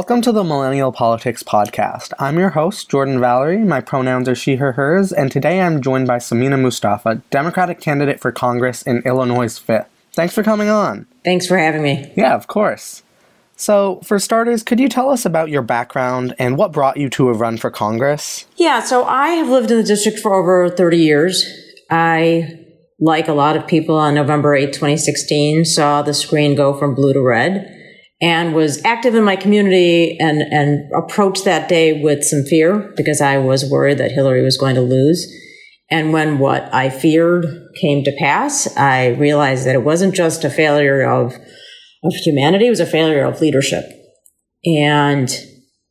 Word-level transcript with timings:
Welcome 0.00 0.22
to 0.22 0.32
the 0.32 0.42
Millennial 0.42 0.92
Politics 0.92 1.42
Podcast. 1.42 2.14
I'm 2.18 2.38
your 2.38 2.48
host, 2.48 2.88
Jordan 2.88 3.20
Valerie. 3.20 3.58
My 3.58 3.82
pronouns 3.82 4.30
are 4.30 4.34
she, 4.34 4.56
her, 4.56 4.72
hers, 4.72 5.12
and 5.12 5.30
today 5.30 5.60
I'm 5.60 5.82
joined 5.82 6.06
by 6.06 6.16
Sameena 6.16 6.58
Mustafa, 6.58 7.20
Democratic 7.28 7.82
candidate 7.82 8.18
for 8.18 8.32
Congress 8.32 8.80
in 8.80 9.02
Illinois' 9.04 9.58
5th. 9.58 9.84
Thanks 10.14 10.32
for 10.32 10.42
coming 10.42 10.70
on. 10.70 11.06
Thanks 11.22 11.46
for 11.46 11.58
having 11.58 11.82
me. 11.82 12.10
Yeah, 12.16 12.34
of 12.34 12.46
course. 12.46 13.02
So, 13.56 14.00
for 14.02 14.18
starters, 14.18 14.62
could 14.62 14.80
you 14.80 14.88
tell 14.88 15.10
us 15.10 15.26
about 15.26 15.50
your 15.50 15.60
background 15.60 16.34
and 16.38 16.56
what 16.56 16.72
brought 16.72 16.96
you 16.96 17.10
to 17.10 17.28
a 17.28 17.34
run 17.34 17.58
for 17.58 17.70
Congress? 17.70 18.46
Yeah, 18.56 18.80
so 18.80 19.04
I 19.04 19.32
have 19.32 19.50
lived 19.50 19.70
in 19.70 19.76
the 19.76 19.84
district 19.84 20.20
for 20.20 20.32
over 20.32 20.70
30 20.70 20.96
years. 20.96 21.46
I, 21.90 22.64
like 22.98 23.28
a 23.28 23.34
lot 23.34 23.54
of 23.54 23.66
people 23.66 23.96
on 23.96 24.14
November 24.14 24.54
8, 24.54 24.72
2016, 24.72 25.66
saw 25.66 26.00
the 26.00 26.14
screen 26.14 26.54
go 26.54 26.72
from 26.72 26.94
blue 26.94 27.12
to 27.12 27.20
red 27.20 27.76
and 28.20 28.54
was 28.54 28.84
active 28.84 29.14
in 29.14 29.24
my 29.24 29.36
community 29.36 30.18
and, 30.20 30.42
and 30.42 30.90
approached 30.92 31.44
that 31.44 31.68
day 31.68 32.02
with 32.02 32.22
some 32.22 32.42
fear 32.44 32.92
because 32.96 33.20
I 33.20 33.38
was 33.38 33.70
worried 33.70 33.98
that 33.98 34.12
Hillary 34.12 34.42
was 34.42 34.58
going 34.58 34.74
to 34.74 34.82
lose. 34.82 35.26
And 35.90 36.12
when 36.12 36.38
what 36.38 36.72
I 36.72 36.90
feared 36.90 37.46
came 37.80 38.04
to 38.04 38.16
pass, 38.18 38.76
I 38.76 39.08
realized 39.08 39.66
that 39.66 39.74
it 39.74 39.84
wasn't 39.84 40.14
just 40.14 40.44
a 40.44 40.50
failure 40.50 41.02
of, 41.02 41.32
of 42.04 42.12
humanity, 42.24 42.66
it 42.66 42.70
was 42.70 42.80
a 42.80 42.86
failure 42.86 43.24
of 43.24 43.40
leadership. 43.40 43.84
And 44.64 45.28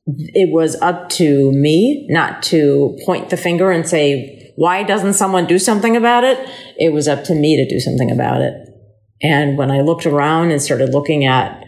it 0.05 0.53
was 0.53 0.75
up 0.81 1.09
to 1.09 1.51
me 1.51 2.07
not 2.09 2.43
to 2.43 2.97
point 3.05 3.29
the 3.29 3.37
finger 3.37 3.71
and 3.71 3.87
say, 3.87 4.53
why 4.55 4.83
doesn't 4.83 5.13
someone 5.13 5.47
do 5.47 5.57
something 5.57 5.95
about 5.95 6.23
it? 6.23 6.37
It 6.77 6.93
was 6.93 7.07
up 7.07 7.23
to 7.25 7.35
me 7.35 7.57
to 7.57 7.67
do 7.67 7.79
something 7.79 8.11
about 8.11 8.41
it. 8.41 8.53
And 9.21 9.57
when 9.57 9.71
I 9.71 9.81
looked 9.81 10.05
around 10.05 10.51
and 10.51 10.61
started 10.61 10.89
looking 10.89 11.25
at 11.25 11.63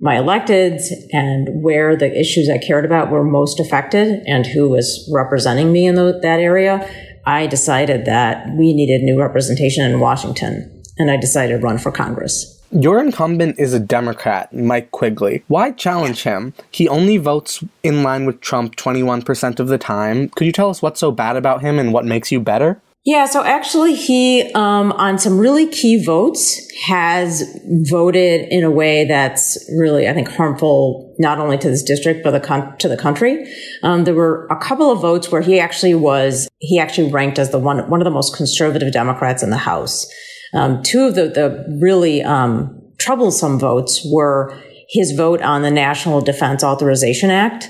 my 0.00 0.16
electeds 0.16 0.82
and 1.12 1.62
where 1.62 1.96
the 1.96 2.18
issues 2.18 2.50
I 2.50 2.58
cared 2.58 2.84
about 2.84 3.10
were 3.10 3.24
most 3.24 3.60
affected 3.60 4.22
and 4.26 4.46
who 4.46 4.68
was 4.68 5.08
representing 5.12 5.72
me 5.72 5.86
in 5.86 5.94
the, 5.94 6.18
that 6.22 6.40
area, 6.40 6.88
I 7.24 7.46
decided 7.46 8.04
that 8.04 8.54
we 8.56 8.72
needed 8.72 9.02
new 9.02 9.18
representation 9.18 9.90
in 9.90 10.00
Washington. 10.00 10.82
And 10.98 11.10
I 11.10 11.16
decided 11.16 11.58
to 11.58 11.62
run 11.62 11.78
for 11.78 11.92
Congress. 11.92 12.52
Your 12.72 12.98
incumbent 12.98 13.58
is 13.58 13.72
a 13.74 13.80
Democrat, 13.80 14.52
Mike 14.52 14.90
Quigley. 14.90 15.44
Why 15.46 15.70
challenge 15.70 16.24
him? 16.24 16.52
He 16.70 16.88
only 16.88 17.16
votes 17.16 17.62
in 17.82 18.02
line 18.02 18.26
with 18.26 18.40
Trump 18.40 18.76
21% 18.76 19.60
of 19.60 19.68
the 19.68 19.78
time. 19.78 20.30
Could 20.30 20.46
you 20.46 20.52
tell 20.52 20.70
us 20.70 20.82
what's 20.82 21.00
so 21.00 21.12
bad 21.12 21.36
about 21.36 21.60
him 21.60 21.78
and 21.78 21.92
what 21.92 22.04
makes 22.04 22.32
you 22.32 22.40
better? 22.40 22.80
Yeah, 23.06 23.26
so 23.26 23.44
actually, 23.44 23.94
he, 23.94 24.50
um, 24.54 24.90
on 24.90 25.16
some 25.20 25.38
really 25.38 25.68
key 25.68 26.04
votes, 26.04 26.60
has 26.86 27.44
voted 27.88 28.48
in 28.50 28.64
a 28.64 28.70
way 28.70 29.04
that's 29.04 29.56
really, 29.78 30.08
I 30.08 30.12
think, 30.12 30.28
harmful 30.28 31.14
not 31.16 31.38
only 31.38 31.56
to 31.56 31.70
this 31.70 31.84
district 31.84 32.24
but 32.24 32.32
the 32.32 32.40
con- 32.40 32.76
to 32.78 32.88
the 32.88 32.96
country. 32.96 33.46
Um, 33.84 34.02
there 34.02 34.14
were 34.14 34.48
a 34.50 34.56
couple 34.56 34.90
of 34.90 35.00
votes 35.00 35.30
where 35.30 35.40
he 35.40 35.60
actually 35.60 35.94
was 35.94 36.48
he 36.58 36.80
actually 36.80 37.12
ranked 37.12 37.38
as 37.38 37.50
the 37.50 37.60
one 37.60 37.88
one 37.88 38.00
of 38.00 38.04
the 38.04 38.10
most 38.10 38.34
conservative 38.34 38.92
Democrats 38.92 39.40
in 39.40 39.50
the 39.50 39.56
House. 39.56 40.04
Um, 40.52 40.82
two 40.82 41.06
of 41.06 41.14
the 41.14 41.28
the 41.28 41.78
really 41.80 42.24
um, 42.24 42.76
troublesome 42.98 43.60
votes 43.60 44.04
were 44.04 44.52
his 44.88 45.12
vote 45.12 45.40
on 45.42 45.62
the 45.62 45.70
National 45.70 46.20
Defense 46.20 46.64
Authorization 46.64 47.30
Act, 47.30 47.68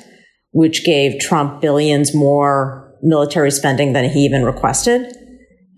which 0.53 0.83
gave 0.83 1.21
Trump 1.21 1.61
billions 1.61 2.15
more 2.15 2.97
military 3.03 3.51
spending 3.51 3.93
than 3.93 4.09
he 4.09 4.21
even 4.21 4.43
requested 4.43 5.15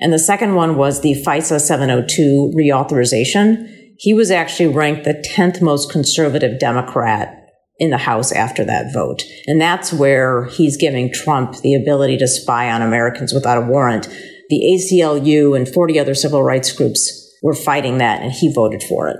and 0.00 0.12
the 0.12 0.18
second 0.18 0.54
one 0.54 0.76
was 0.76 1.00
the 1.00 1.14
FISA 1.14 1.60
702 1.60 2.52
reauthorization. 2.56 3.68
He 3.98 4.14
was 4.14 4.30
actually 4.30 4.68
ranked 4.68 5.04
the 5.04 5.24
10th 5.34 5.60
most 5.60 5.90
conservative 5.90 6.58
Democrat 6.60 7.34
in 7.78 7.90
the 7.90 7.98
House 7.98 8.32
after 8.32 8.64
that 8.64 8.92
vote. 8.92 9.22
And 9.46 9.60
that's 9.60 9.92
where 9.92 10.46
he's 10.46 10.76
giving 10.76 11.12
Trump 11.12 11.58
the 11.58 11.74
ability 11.74 12.16
to 12.18 12.28
spy 12.28 12.70
on 12.70 12.82
Americans 12.82 13.32
without 13.32 13.62
a 13.62 13.66
warrant. 13.66 14.08
The 14.48 14.60
ACLU 14.60 15.56
and 15.56 15.68
40 15.68 15.98
other 15.98 16.14
civil 16.14 16.42
rights 16.42 16.72
groups 16.72 17.36
were 17.42 17.54
fighting 17.54 17.98
that, 17.98 18.22
and 18.22 18.32
he 18.32 18.52
voted 18.52 18.82
for 18.82 19.08
it. 19.08 19.16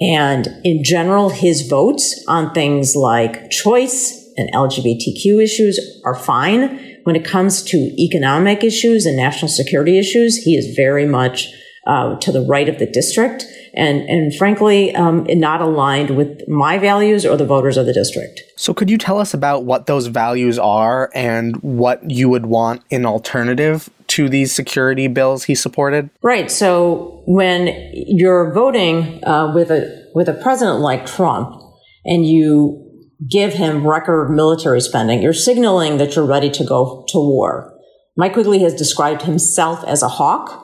And 0.00 0.48
in 0.64 0.82
general, 0.82 1.30
his 1.30 1.68
votes 1.68 2.24
on 2.26 2.52
things 2.52 2.96
like 2.96 3.50
choice 3.50 4.18
and 4.36 4.52
LGBTQ 4.52 5.42
issues 5.42 5.78
are 6.04 6.14
fine 6.14 6.91
when 7.04 7.16
it 7.16 7.24
comes 7.24 7.62
to 7.64 7.76
economic 8.02 8.62
issues 8.64 9.06
and 9.06 9.16
national 9.16 9.48
security 9.48 9.98
issues, 9.98 10.38
he 10.38 10.56
is 10.56 10.74
very 10.76 11.06
much 11.06 11.48
uh, 11.86 12.16
to 12.20 12.30
the 12.30 12.42
right 12.42 12.68
of 12.68 12.78
the 12.78 12.86
district 12.86 13.44
and, 13.74 14.02
and 14.02 14.34
frankly, 14.34 14.94
um, 14.94 15.26
not 15.28 15.62
aligned 15.62 16.16
with 16.16 16.46
my 16.46 16.78
values 16.78 17.24
or 17.24 17.36
the 17.36 17.46
voters 17.46 17.76
of 17.76 17.86
the 17.86 17.92
district. 17.92 18.42
So, 18.56 18.74
could 18.74 18.90
you 18.90 18.98
tell 18.98 19.18
us 19.18 19.32
about 19.32 19.64
what 19.64 19.86
those 19.86 20.08
values 20.08 20.58
are 20.58 21.10
and 21.14 21.56
what 21.62 22.08
you 22.10 22.28
would 22.28 22.46
want 22.46 22.82
in 22.90 23.06
alternative 23.06 23.88
to 24.08 24.28
these 24.28 24.52
security 24.52 25.08
bills 25.08 25.44
he 25.44 25.54
supported? 25.54 26.10
Right. 26.22 26.50
So, 26.50 27.22
when 27.26 27.74
you're 27.94 28.52
voting 28.52 29.24
uh, 29.24 29.52
with 29.54 29.70
a 29.70 30.10
with 30.14 30.28
a 30.28 30.34
president 30.34 30.80
like 30.80 31.06
Trump, 31.06 31.62
and 32.04 32.26
you 32.26 32.91
give 33.30 33.54
him 33.54 33.86
record 33.86 34.30
military 34.30 34.80
spending, 34.80 35.22
you're 35.22 35.32
signaling 35.32 35.98
that 35.98 36.16
you're 36.16 36.26
ready 36.26 36.50
to 36.50 36.64
go 36.64 37.04
to 37.08 37.18
war. 37.18 37.72
Mike 38.16 38.34
Quigley 38.34 38.60
has 38.60 38.74
described 38.74 39.22
himself 39.22 39.82
as 39.84 40.02
a 40.02 40.08
hawk 40.08 40.58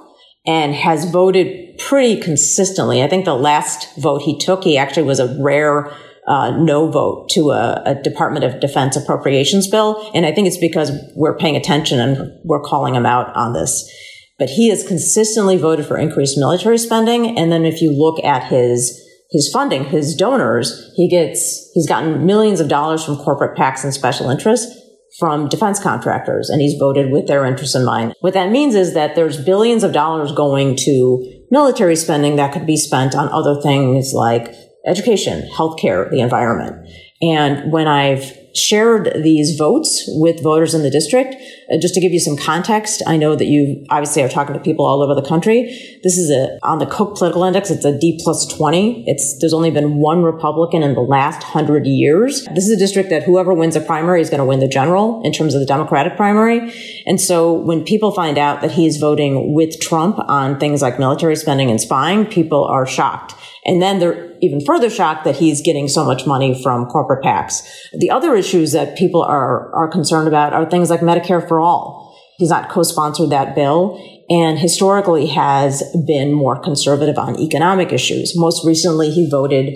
and 0.46 0.74
has 0.74 1.10
voted 1.10 1.78
pretty 1.78 2.20
consistently. 2.20 3.02
I 3.02 3.08
think 3.08 3.24
the 3.24 3.34
last 3.34 3.96
vote 3.96 4.22
he 4.22 4.38
took, 4.38 4.64
he 4.64 4.76
actually 4.76 5.04
was 5.04 5.20
a 5.20 5.36
rare 5.42 5.92
uh, 6.26 6.50
no 6.58 6.90
vote 6.90 7.30
to 7.30 7.52
a, 7.52 7.82
a, 7.86 7.94
Department 7.94 8.44
of 8.44 8.60
Defense 8.60 8.96
appropriations 8.96 9.66
bill. 9.66 10.10
And 10.14 10.26
I 10.26 10.32
think 10.32 10.46
it's 10.46 10.58
because 10.58 10.92
we're 11.16 11.38
paying 11.38 11.56
attention 11.56 11.98
and 11.98 12.30
we're 12.44 12.60
calling 12.60 12.94
him 12.94 13.06
out 13.06 13.34
on 13.34 13.54
this. 13.54 13.90
But 14.38 14.50
he 14.50 14.68
has 14.68 14.86
consistently 14.86 15.56
voted 15.56 15.86
for 15.86 15.96
increased 15.96 16.36
military 16.36 16.76
spending. 16.76 17.38
And 17.38 17.50
then 17.50 17.64
if 17.64 17.80
you 17.80 17.90
look 17.90 18.22
at 18.22 18.44
his 18.44 19.02
his 19.30 19.50
funding, 19.52 19.84
his 19.84 20.14
donors, 20.14 20.92
he 20.94 21.08
gets, 21.08 21.70
he's 21.74 21.88
gotten 21.88 22.24
millions 22.24 22.60
of 22.60 22.68
dollars 22.68 23.04
from 23.04 23.16
corporate 23.16 23.56
PACs 23.58 23.84
and 23.84 23.92
special 23.92 24.30
interests 24.30 24.74
from 25.18 25.48
defense 25.48 25.80
contractors, 25.80 26.48
and 26.48 26.60
he's 26.60 26.78
voted 26.78 27.10
with 27.10 27.26
their 27.26 27.44
interests 27.44 27.74
in 27.74 27.84
mind. 27.84 28.14
What 28.20 28.34
that 28.34 28.50
means 28.50 28.74
is 28.74 28.94
that 28.94 29.16
there's 29.16 29.42
billions 29.42 29.82
of 29.82 29.92
dollars 29.92 30.32
going 30.32 30.76
to 30.76 31.44
military 31.50 31.96
spending 31.96 32.36
that 32.36 32.52
could 32.52 32.66
be 32.66 32.76
spent 32.76 33.14
on 33.14 33.28
other 33.30 33.60
things 33.60 34.12
like 34.12 34.54
education, 34.86 35.48
healthcare, 35.50 36.08
the 36.10 36.20
environment. 36.20 36.88
And 37.20 37.72
when 37.72 37.88
I've 37.88 38.32
shared 38.58 39.12
these 39.22 39.56
votes 39.56 40.04
with 40.08 40.42
voters 40.42 40.74
in 40.74 40.82
the 40.82 40.90
district. 40.90 41.34
Uh, 41.72 41.78
just 41.78 41.94
to 41.94 42.00
give 42.00 42.12
you 42.12 42.20
some 42.20 42.36
context, 42.36 43.02
I 43.06 43.16
know 43.16 43.36
that 43.36 43.46
you 43.46 43.84
obviously 43.90 44.22
are 44.22 44.28
talking 44.28 44.54
to 44.54 44.60
people 44.60 44.84
all 44.84 45.02
over 45.02 45.14
the 45.14 45.26
country. 45.26 45.62
This 46.02 46.18
is 46.18 46.30
a 46.30 46.58
on 46.62 46.78
the 46.78 46.86
Cook 46.86 47.16
Political 47.16 47.44
Index. 47.44 47.70
It's 47.70 47.84
a 47.84 47.98
D 47.98 48.20
plus 48.22 48.46
twenty. 48.46 49.04
It's 49.06 49.38
there's 49.40 49.52
only 49.52 49.70
been 49.70 49.96
one 49.96 50.22
Republican 50.22 50.82
in 50.82 50.94
the 50.94 51.00
last 51.00 51.42
hundred 51.42 51.86
years. 51.86 52.44
This 52.54 52.64
is 52.64 52.70
a 52.70 52.78
district 52.78 53.10
that 53.10 53.22
whoever 53.22 53.54
wins 53.54 53.76
a 53.76 53.80
primary 53.80 54.20
is 54.20 54.30
going 54.30 54.40
to 54.40 54.44
win 54.46 54.60
the 54.60 54.68
general 54.68 55.22
in 55.24 55.32
terms 55.32 55.54
of 55.54 55.60
the 55.60 55.66
Democratic 55.66 56.16
primary. 56.16 56.72
And 57.06 57.20
so 57.20 57.52
when 57.52 57.84
people 57.84 58.10
find 58.12 58.38
out 58.38 58.60
that 58.62 58.72
he's 58.72 58.96
voting 58.96 59.54
with 59.54 59.80
Trump 59.80 60.18
on 60.28 60.58
things 60.58 60.82
like 60.82 60.98
military 60.98 61.36
spending 61.36 61.70
and 61.70 61.80
spying, 61.80 62.26
people 62.26 62.64
are 62.64 62.86
shocked. 62.86 63.34
And 63.68 63.82
then 63.82 63.98
they're 63.98 64.32
even 64.40 64.64
further 64.64 64.88
shocked 64.88 65.24
that 65.24 65.36
he's 65.36 65.60
getting 65.60 65.88
so 65.88 66.02
much 66.02 66.26
money 66.26 66.60
from 66.62 66.86
corporate 66.86 67.22
PACs. 67.22 67.68
The 67.92 68.10
other 68.10 68.34
issues 68.34 68.72
that 68.72 68.96
people 68.96 69.22
are, 69.22 69.70
are 69.74 69.88
concerned 69.88 70.26
about 70.26 70.54
are 70.54 70.68
things 70.68 70.88
like 70.88 71.00
Medicare 71.00 71.46
for 71.46 71.60
all. 71.60 72.18
He's 72.38 72.48
not 72.48 72.70
co-sponsored 72.70 73.28
that 73.28 73.54
bill 73.54 74.02
and 74.30 74.58
historically 74.58 75.26
has 75.26 75.82
been 76.06 76.32
more 76.32 76.58
conservative 76.58 77.18
on 77.18 77.38
economic 77.38 77.92
issues. 77.92 78.32
Most 78.36 78.66
recently, 78.66 79.10
he 79.10 79.28
voted 79.30 79.74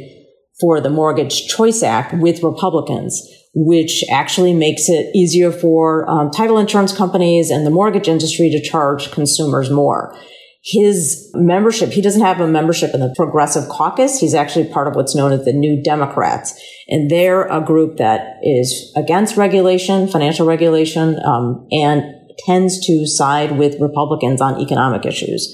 for 0.58 0.80
the 0.80 0.88
Mortgage 0.88 1.46
Choice 1.48 1.82
Act 1.82 2.14
with 2.14 2.42
Republicans, 2.42 3.20
which 3.54 4.04
actually 4.10 4.54
makes 4.54 4.88
it 4.88 5.14
easier 5.14 5.52
for 5.52 6.08
um, 6.08 6.30
title 6.30 6.56
insurance 6.56 6.96
companies 6.96 7.50
and 7.50 7.66
the 7.66 7.70
mortgage 7.70 8.08
industry 8.08 8.48
to 8.48 8.62
charge 8.62 9.10
consumers 9.10 9.68
more 9.68 10.16
his 10.64 11.28
membership, 11.34 11.90
he 11.90 12.00
doesn't 12.00 12.20
have 12.22 12.40
a 12.40 12.46
membership 12.46 12.94
in 12.94 13.00
the 13.00 13.12
Progressive 13.16 13.68
Caucus. 13.68 14.20
He's 14.20 14.34
actually 14.34 14.68
part 14.68 14.86
of 14.86 14.94
what's 14.94 15.14
known 15.14 15.32
as 15.32 15.44
the 15.44 15.52
New 15.52 15.82
Democrats. 15.82 16.54
And 16.88 17.10
they're 17.10 17.46
a 17.48 17.60
group 17.60 17.96
that 17.96 18.36
is 18.42 18.92
against 18.96 19.36
regulation, 19.36 20.06
financial 20.06 20.46
regulation, 20.46 21.18
um, 21.24 21.66
and 21.72 22.04
tends 22.46 22.84
to 22.86 23.06
side 23.06 23.58
with 23.58 23.80
Republicans 23.80 24.40
on 24.40 24.60
economic 24.60 25.04
issues. 25.04 25.52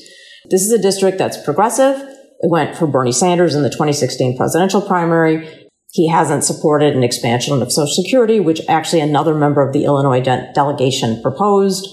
This 0.51 0.63
is 0.63 0.73
a 0.73 0.81
district 0.81 1.17
that's 1.17 1.43
progressive. 1.43 1.97
It 2.41 2.51
went 2.51 2.77
for 2.77 2.87
Bernie 2.87 3.11
Sanders 3.11 3.55
in 3.55 3.63
the 3.63 3.71
2016 3.71 4.37
presidential 4.37 4.83
primary. 4.83 5.69
He 5.91 6.09
hasn't 6.09 6.45
supported 6.45 6.95
an 6.95 7.03
expansion 7.03 7.63
of 7.63 7.73
Social 7.73 8.03
Security, 8.03 8.41
which 8.41 8.61
actually 8.69 9.01
another 9.01 9.35
member 9.35 9.67
of 9.67 9.73
the 9.73 9.85
Illinois 9.85 10.21
de- 10.21 10.53
delegation 10.55 11.23
proposed 11.23 11.89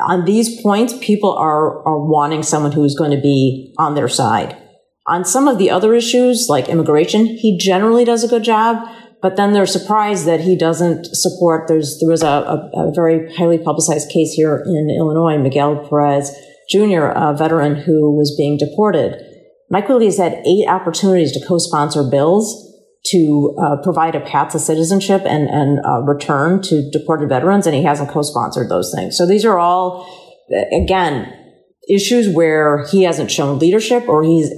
on 0.00 0.24
these 0.24 0.60
points, 0.62 0.94
people 1.00 1.32
are, 1.32 1.86
are 1.86 2.04
wanting 2.04 2.42
someone 2.42 2.72
who 2.72 2.84
is 2.84 2.94
going 2.94 3.10
to 3.10 3.20
be 3.20 3.74
on 3.78 3.94
their 3.94 4.08
side. 4.08 4.56
On 5.06 5.24
some 5.24 5.46
of 5.46 5.58
the 5.58 5.70
other 5.70 5.94
issues, 5.94 6.48
like 6.48 6.68
immigration, 6.68 7.26
he 7.26 7.58
generally 7.58 8.04
does 8.04 8.24
a 8.24 8.28
good 8.28 8.42
job, 8.42 8.88
but 9.22 9.36
then 9.36 9.52
they're 9.52 9.66
surprised 9.66 10.26
that 10.26 10.40
he 10.40 10.56
doesn't 10.56 11.06
support. 11.12 11.68
There's 11.68 11.98
there 12.00 12.10
was 12.10 12.22
a, 12.22 12.26
a, 12.26 12.88
a 12.88 12.92
very 12.94 13.32
highly 13.34 13.58
publicized 13.58 14.10
case 14.10 14.32
here 14.32 14.62
in 14.66 14.88
Illinois, 14.90 15.38
Miguel 15.38 15.86
Perez 15.88 16.36
Jr., 16.70 17.06
a 17.06 17.34
veteran 17.36 17.76
who 17.76 18.16
was 18.16 18.34
being 18.36 18.58
deported. 18.58 19.22
Mike 19.70 19.86
Quigley 19.86 20.06
has 20.06 20.18
had 20.18 20.42
eight 20.46 20.68
opportunities 20.68 21.32
to 21.32 21.44
co-sponsor 21.46 22.04
bills 22.04 22.65
to 23.10 23.56
uh, 23.60 23.76
provide 23.82 24.14
a 24.14 24.20
path 24.20 24.52
to 24.52 24.58
citizenship 24.58 25.22
and, 25.24 25.48
and 25.48 25.80
uh, 25.84 26.00
return 26.02 26.62
to 26.62 26.90
deported 26.90 27.28
veterans, 27.28 27.66
and 27.66 27.74
he 27.74 27.82
hasn't 27.82 28.10
co-sponsored 28.10 28.68
those 28.68 28.92
things. 28.94 29.16
So 29.16 29.26
these 29.26 29.44
are 29.44 29.58
all, 29.58 30.06
again, 30.72 31.32
issues 31.88 32.28
where 32.28 32.86
he 32.86 33.02
hasn't 33.02 33.30
shown 33.30 33.58
leadership 33.58 34.08
or 34.08 34.22
he's 34.22 34.50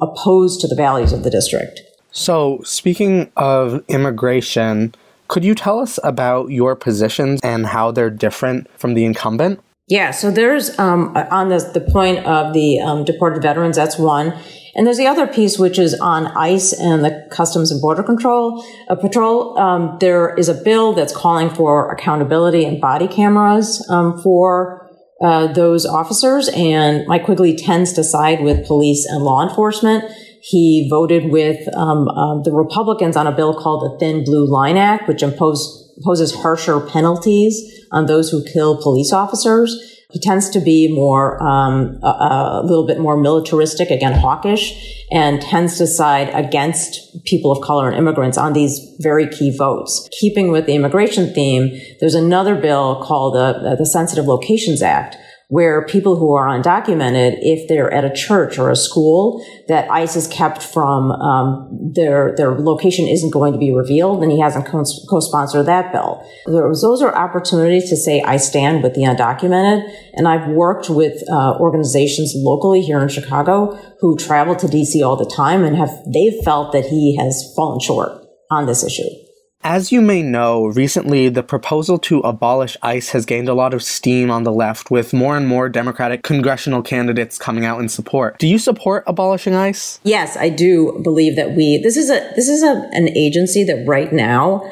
opposed 0.00 0.60
to 0.60 0.68
the 0.68 0.74
values 0.74 1.12
of 1.12 1.22
the 1.22 1.30
district. 1.30 1.80
So, 2.12 2.60
speaking 2.64 3.32
of 3.36 3.82
immigration, 3.88 4.94
could 5.28 5.44
you 5.44 5.54
tell 5.54 5.80
us 5.80 5.98
about 6.04 6.50
your 6.50 6.76
positions 6.76 7.40
and 7.42 7.66
how 7.66 7.90
they're 7.90 8.10
different 8.10 8.70
from 8.78 8.94
the 8.94 9.04
incumbent? 9.04 9.60
Yeah, 9.86 10.12
so 10.12 10.30
there's 10.30 10.78
um, 10.78 11.14
on 11.30 11.50
the, 11.50 11.58
the 11.74 11.80
point 11.80 12.20
of 12.20 12.54
the 12.54 12.80
um, 12.80 13.04
deported 13.04 13.42
veterans, 13.42 13.76
that's 13.76 13.98
one. 13.98 14.34
And 14.74 14.86
there's 14.86 14.96
the 14.96 15.06
other 15.06 15.26
piece, 15.26 15.58
which 15.58 15.78
is 15.78 15.94
on 16.00 16.26
ICE 16.28 16.72
and 16.72 17.04
the 17.04 17.28
Customs 17.30 17.70
and 17.70 17.80
Border 17.80 18.02
Control 18.02 18.64
uh, 18.88 18.96
Patrol. 18.96 19.56
Um, 19.58 19.98
there 20.00 20.34
is 20.34 20.48
a 20.48 20.54
bill 20.54 20.94
that's 20.94 21.14
calling 21.14 21.48
for 21.50 21.92
accountability 21.92 22.64
and 22.64 22.80
body 22.80 23.06
cameras 23.06 23.86
um, 23.88 24.20
for 24.20 24.90
uh, 25.22 25.52
those 25.52 25.86
officers. 25.86 26.48
And 26.48 27.06
Mike 27.06 27.24
Quigley 27.24 27.54
tends 27.54 27.92
to 27.92 28.02
side 28.02 28.42
with 28.42 28.66
police 28.66 29.06
and 29.06 29.22
law 29.22 29.46
enforcement. 29.46 30.04
He 30.42 30.88
voted 30.90 31.30
with 31.30 31.68
um, 31.76 32.08
uh, 32.08 32.42
the 32.42 32.52
Republicans 32.52 33.16
on 33.16 33.26
a 33.26 33.32
bill 33.32 33.54
called 33.54 33.82
the 33.82 33.98
Thin 33.98 34.24
Blue 34.24 34.46
Line 34.46 34.76
Act, 34.76 35.08
which 35.08 35.22
impose, 35.22 35.83
imposes 35.96 36.34
harsher 36.34 36.80
penalties 36.80 37.86
on 37.92 38.06
those 38.06 38.30
who 38.30 38.44
kill 38.44 38.80
police 38.82 39.12
officers. 39.12 39.90
He 40.10 40.20
tends 40.20 40.48
to 40.50 40.60
be 40.60 40.92
more, 40.94 41.42
um, 41.42 41.98
a, 42.02 42.06
a, 42.06 42.62
little 42.64 42.86
bit 42.86 43.00
more 43.00 43.16
militaristic, 43.16 43.90
again, 43.90 44.12
hawkish, 44.12 45.04
and 45.10 45.42
tends 45.42 45.76
to 45.78 45.88
side 45.88 46.30
against 46.32 47.24
people 47.24 47.50
of 47.50 47.60
color 47.64 47.88
and 47.88 47.96
immigrants 47.96 48.38
on 48.38 48.52
these 48.52 48.78
very 49.00 49.26
key 49.26 49.56
votes. 49.56 50.08
Keeping 50.20 50.52
with 50.52 50.66
the 50.66 50.74
immigration 50.74 51.34
theme, 51.34 51.80
there's 51.98 52.14
another 52.14 52.54
bill 52.54 53.02
called 53.02 53.34
the, 53.34 53.74
the 53.76 53.86
Sensitive 53.86 54.26
Locations 54.26 54.82
Act, 54.82 55.16
where 55.48 55.86
people 55.86 56.16
who 56.16 56.34
are 56.34 56.48
undocumented, 56.48 57.36
if 57.40 57.68
they're 57.68 57.92
at 57.92 58.04
a 58.04 58.14
church 58.14 58.58
or 58.58 58.70
a 58.70 58.76
school 58.76 59.44
that 59.68 59.90
ICE 59.90 60.16
is 60.16 60.26
kept 60.26 60.62
from, 60.62 61.12
um, 61.12 61.68
their 61.94 62.34
their 62.36 62.58
location 62.58 63.06
isn't 63.06 63.30
going 63.30 63.52
to 63.52 63.58
be 63.58 63.72
revealed, 63.72 64.22
and 64.22 64.32
he 64.32 64.40
hasn't 64.40 64.66
co-sponsored 64.66 65.66
that 65.66 65.92
bill. 65.92 66.26
Those 66.46 67.02
are 67.02 67.14
opportunities 67.14 67.88
to 67.90 67.96
say 67.96 68.22
I 68.22 68.38
stand 68.38 68.82
with 68.82 68.94
the 68.94 69.02
undocumented, 69.02 69.90
and 70.14 70.26
I've 70.26 70.48
worked 70.48 70.88
with 70.88 71.22
uh, 71.30 71.58
organizations 71.58 72.32
locally 72.36 72.80
here 72.80 73.00
in 73.00 73.08
Chicago 73.08 73.78
who 74.00 74.16
travel 74.16 74.56
to 74.56 74.66
DC 74.66 75.02
all 75.04 75.16
the 75.16 75.30
time 75.30 75.64
and 75.64 75.76
have 75.76 75.90
they've 76.06 76.42
felt 76.44 76.72
that 76.72 76.86
he 76.86 77.16
has 77.16 77.52
fallen 77.54 77.80
short 77.80 78.22
on 78.50 78.66
this 78.66 78.84
issue. 78.84 79.23
As 79.66 79.90
you 79.90 80.02
may 80.02 80.22
know, 80.22 80.66
recently 80.66 81.30
the 81.30 81.42
proposal 81.42 81.98
to 82.00 82.20
abolish 82.20 82.76
ICE 82.82 83.08
has 83.08 83.24
gained 83.24 83.48
a 83.48 83.54
lot 83.54 83.72
of 83.72 83.82
steam 83.82 84.30
on 84.30 84.42
the 84.42 84.52
left, 84.52 84.90
with 84.90 85.14
more 85.14 85.38
and 85.38 85.48
more 85.48 85.70
Democratic 85.70 86.22
congressional 86.22 86.82
candidates 86.82 87.38
coming 87.38 87.64
out 87.64 87.80
in 87.80 87.88
support. 87.88 88.38
Do 88.38 88.46
you 88.46 88.58
support 88.58 89.04
abolishing 89.06 89.54
ICE? 89.54 90.00
Yes, 90.04 90.36
I 90.36 90.50
do 90.50 91.00
believe 91.02 91.36
that 91.36 91.56
we. 91.56 91.80
This 91.82 91.96
is 91.96 92.10
a 92.10 92.30
this 92.36 92.46
is 92.46 92.62
a, 92.62 92.88
an 92.92 93.08
agency 93.16 93.64
that 93.64 93.86
right 93.86 94.12
now, 94.12 94.70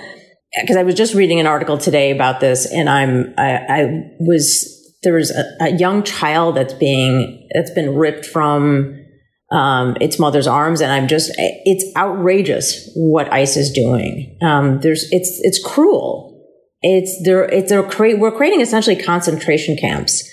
because 0.61 0.77
I 0.77 0.83
was 0.83 0.95
just 0.95 1.15
reading 1.15 1.41
an 1.41 1.47
article 1.47 1.79
today 1.79 2.11
about 2.11 2.41
this, 2.41 2.71
and 2.71 2.91
I'm 2.91 3.33
I, 3.39 3.51
I 3.69 4.11
was 4.21 4.69
there 5.03 5.15
was 5.15 5.31
a, 5.31 5.45
a 5.59 5.71
young 5.71 6.03
child 6.03 6.55
that's 6.57 6.75
being 6.75 7.49
that's 7.55 7.71
been 7.71 7.97
ripped 7.97 8.27
from 8.27 9.02
um, 9.53 9.97
its 10.01 10.19
mother's 10.19 10.47
arms, 10.47 10.81
and 10.81 10.91
I'm 10.91 11.07
just 11.07 11.31
it's 11.37 11.85
outrageous 11.97 12.91
what 12.95 13.33
ICE 13.33 13.57
is 13.57 13.71
doing. 13.71 14.37
Um, 14.41 14.81
there's 14.81 15.07
it's 15.11 15.39
it's 15.43 15.63
cruel. 15.63 16.31
It's 16.81 17.23
they're 17.23 17.45
it's 17.45 17.69
they're 17.69 17.83
create 17.83 18.19
we're 18.19 18.33
creating 18.33 18.63
essentially 18.63 18.97
concentration 18.97 19.77
camps, 19.77 20.29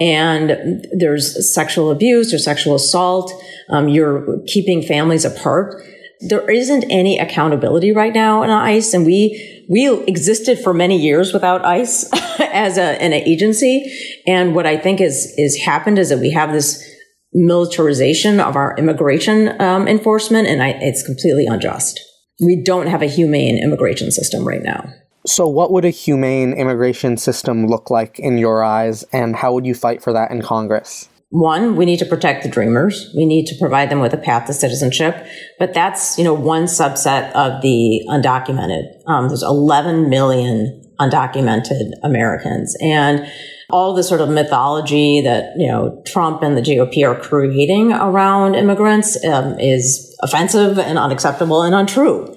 and 0.00 0.86
there's 0.98 1.54
sexual 1.54 1.90
abuse, 1.90 2.30
there's 2.30 2.44
sexual 2.44 2.74
assault. 2.74 3.30
Um, 3.68 3.88
you're 3.88 4.40
keeping 4.46 4.82
families 4.82 5.24
apart. 5.24 5.82
There 6.28 6.50
isn't 6.50 6.84
any 6.90 7.18
accountability 7.18 7.92
right 7.92 8.14
now 8.14 8.42
in 8.42 8.48
ICE, 8.50 8.94
and 8.94 9.04
we 9.04 9.64
we 9.68 9.92
existed 10.04 10.58
for 10.58 10.72
many 10.72 10.98
years 10.98 11.34
without 11.34 11.64
ICE 11.64 12.08
as 12.40 12.78
a, 12.78 13.02
an 13.02 13.12
agency. 13.12 14.22
And 14.26 14.54
what 14.54 14.66
I 14.66 14.78
think 14.78 15.02
is 15.02 15.34
is 15.36 15.58
happened 15.58 15.98
is 15.98 16.08
that 16.08 16.20
we 16.20 16.30
have 16.30 16.52
this 16.52 16.91
militarization 17.34 18.40
of 18.40 18.56
our 18.56 18.76
immigration 18.76 19.60
um, 19.60 19.88
enforcement, 19.88 20.48
and 20.48 20.62
I, 20.62 20.70
it's 20.80 21.02
completely 21.02 21.46
unjust. 21.46 22.00
We 22.44 22.62
don't 22.62 22.86
have 22.86 23.02
a 23.02 23.06
humane 23.06 23.62
immigration 23.62 24.10
system 24.10 24.46
right 24.46 24.62
now. 24.62 24.92
So, 25.26 25.46
what 25.46 25.70
would 25.70 25.84
a 25.84 25.90
humane 25.90 26.52
immigration 26.52 27.16
system 27.16 27.66
look 27.66 27.90
like 27.90 28.18
in 28.18 28.38
your 28.38 28.64
eyes, 28.64 29.04
and 29.12 29.36
how 29.36 29.52
would 29.54 29.66
you 29.66 29.74
fight 29.74 30.02
for 30.02 30.12
that 30.12 30.30
in 30.30 30.42
Congress? 30.42 31.08
One, 31.32 31.76
we 31.76 31.86
need 31.86 31.98
to 32.00 32.04
protect 32.04 32.42
the 32.42 32.50
dreamers. 32.50 33.10
We 33.16 33.24
need 33.24 33.46
to 33.46 33.54
provide 33.58 33.88
them 33.88 34.00
with 34.00 34.12
a 34.12 34.18
path 34.18 34.48
to 34.48 34.52
citizenship. 34.52 35.26
But 35.58 35.72
that's, 35.72 36.18
you 36.18 36.24
know, 36.24 36.34
one 36.34 36.64
subset 36.64 37.32
of 37.32 37.62
the 37.62 38.02
undocumented. 38.10 38.84
Um, 39.06 39.28
there's 39.28 39.42
11 39.42 40.10
million 40.10 40.92
undocumented 41.00 41.92
Americans. 42.02 42.76
And 42.82 43.26
all 43.72 43.94
the 43.94 44.02
sort 44.02 44.20
of 44.20 44.28
mythology 44.28 45.22
that 45.22 45.54
you 45.56 45.66
know 45.66 46.02
Trump 46.06 46.42
and 46.42 46.56
the 46.56 46.60
GOP 46.60 47.04
are 47.08 47.18
creating 47.18 47.92
around 47.92 48.54
immigrants 48.54 49.22
um, 49.24 49.58
is 49.58 50.14
offensive 50.22 50.78
and 50.78 50.98
unacceptable 50.98 51.62
and 51.62 51.74
untrue. 51.74 52.32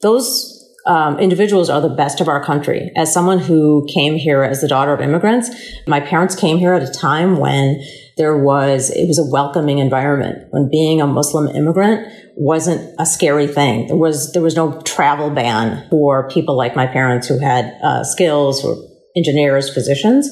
Those 0.00 0.54
um, 0.86 1.18
individuals 1.18 1.68
are 1.68 1.82
the 1.82 1.90
best 1.90 2.20
of 2.20 2.28
our 2.28 2.42
country. 2.42 2.90
As 2.96 3.12
someone 3.12 3.38
who 3.38 3.86
came 3.92 4.14
here 4.14 4.42
as 4.42 4.62
the 4.62 4.68
daughter 4.68 4.94
of 4.94 5.00
immigrants, 5.00 5.50
my 5.86 6.00
parents 6.00 6.34
came 6.34 6.56
here 6.56 6.72
at 6.72 6.82
a 6.82 6.90
time 6.90 7.36
when 7.36 7.82
there 8.16 8.36
was 8.36 8.90
it 8.90 9.06
was 9.06 9.18
a 9.18 9.30
welcoming 9.30 9.78
environment 9.78 10.48
when 10.50 10.68
being 10.70 11.00
a 11.00 11.06
Muslim 11.06 11.54
immigrant 11.54 12.10
wasn't 12.34 12.94
a 12.98 13.04
scary 13.04 13.46
thing. 13.46 13.86
There 13.88 13.96
was 13.96 14.32
there 14.32 14.42
was 14.42 14.56
no 14.56 14.80
travel 14.82 15.30
ban 15.30 15.86
for 15.90 16.28
people 16.30 16.56
like 16.56 16.74
my 16.74 16.86
parents 16.86 17.28
who 17.28 17.38
had 17.38 17.78
uh, 17.82 18.02
skills 18.04 18.64
or 18.64 18.76
engineers, 19.16 19.72
physicians. 19.72 20.28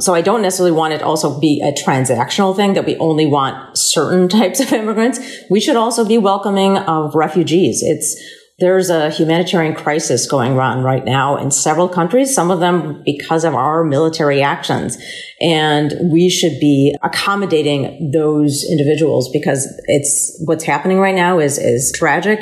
So 0.00 0.14
I 0.14 0.20
don't 0.20 0.42
necessarily 0.42 0.76
want 0.76 0.94
it 0.94 1.02
also 1.02 1.40
be 1.40 1.60
a 1.60 1.72
transactional 1.72 2.54
thing 2.54 2.74
that 2.74 2.86
we 2.86 2.96
only 2.96 3.26
want 3.26 3.76
certain 3.76 4.28
types 4.40 4.60
of 4.60 4.72
immigrants. 4.72 5.20
We 5.50 5.60
should 5.60 5.76
also 5.76 6.04
be 6.04 6.18
welcoming 6.18 6.78
of 6.78 7.14
refugees. 7.14 7.82
It's 7.82 8.20
there's 8.60 8.90
a 8.90 9.10
humanitarian 9.10 9.74
crisis 9.74 10.26
going 10.26 10.58
on 10.58 10.82
right 10.82 11.04
now 11.04 11.36
in 11.36 11.52
several 11.52 11.88
countries, 11.88 12.34
some 12.34 12.50
of 12.50 12.58
them 12.58 13.02
because 13.04 13.44
of 13.44 13.54
our 13.54 13.84
military 13.84 14.42
actions. 14.42 14.98
And 15.40 15.94
we 16.10 16.28
should 16.28 16.58
be 16.58 16.92
accommodating 17.04 18.10
those 18.12 18.64
individuals 18.68 19.30
because 19.30 19.64
it's 19.86 20.42
what's 20.44 20.64
happening 20.64 20.98
right 20.98 21.14
now 21.14 21.38
is, 21.38 21.56
is 21.56 21.92
tragic 21.96 22.40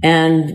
and 0.00 0.52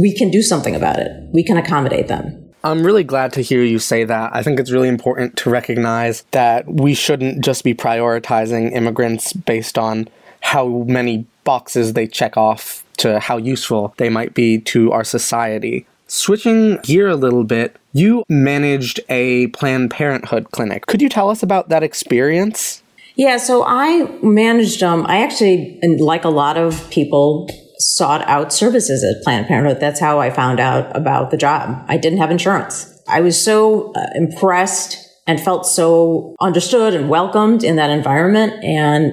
we 0.00 0.14
can 0.14 0.30
do 0.30 0.42
something 0.42 0.76
about 0.76 1.00
it. 1.00 1.10
We 1.34 1.42
can 1.42 1.56
accommodate 1.56 2.06
them. 2.06 2.45
I'm 2.70 2.84
really 2.84 3.04
glad 3.04 3.32
to 3.34 3.42
hear 3.42 3.62
you 3.62 3.78
say 3.78 4.04
that. 4.04 4.34
I 4.34 4.42
think 4.42 4.58
it's 4.58 4.72
really 4.72 4.88
important 4.88 5.36
to 5.38 5.50
recognize 5.50 6.24
that 6.32 6.66
we 6.66 6.94
shouldn't 6.94 7.44
just 7.44 7.62
be 7.62 7.74
prioritizing 7.74 8.72
immigrants 8.72 9.32
based 9.32 9.78
on 9.78 10.08
how 10.40 10.84
many 10.88 11.26
boxes 11.44 11.92
they 11.92 12.08
check 12.08 12.36
off 12.36 12.84
to 12.98 13.20
how 13.20 13.36
useful 13.36 13.94
they 13.98 14.08
might 14.08 14.34
be 14.34 14.58
to 14.58 14.90
our 14.90 15.04
society. 15.04 15.86
Switching 16.08 16.78
gear 16.82 17.08
a 17.08 17.16
little 17.16 17.44
bit, 17.44 17.76
you 17.92 18.24
managed 18.28 19.00
a 19.08 19.48
Planned 19.48 19.90
Parenthood 19.90 20.50
clinic. 20.50 20.86
Could 20.86 21.02
you 21.02 21.08
tell 21.08 21.30
us 21.30 21.42
about 21.42 21.68
that 21.68 21.82
experience? 21.82 22.82
Yeah, 23.16 23.38
so 23.38 23.64
I 23.64 24.10
managed, 24.22 24.82
um, 24.82 25.06
I 25.08 25.18
actually, 25.22 25.80
like 25.98 26.24
a 26.24 26.28
lot 26.28 26.58
of 26.58 26.88
people, 26.90 27.48
sought 27.78 28.22
out 28.28 28.52
services 28.52 29.04
at 29.04 29.22
Planned 29.22 29.46
Parenthood. 29.46 29.80
That's 29.80 30.00
how 30.00 30.20
I 30.20 30.30
found 30.30 30.60
out 30.60 30.94
about 30.96 31.30
the 31.30 31.36
job. 31.36 31.84
I 31.88 31.96
didn't 31.96 32.18
have 32.18 32.30
insurance. 32.30 32.92
I 33.08 33.20
was 33.20 33.42
so 33.42 33.92
uh, 33.94 34.06
impressed 34.14 34.98
and 35.26 35.40
felt 35.40 35.66
so 35.66 36.34
understood 36.40 36.94
and 36.94 37.08
welcomed 37.08 37.64
in 37.64 37.76
that 37.76 37.90
environment 37.90 38.64
and 38.64 39.12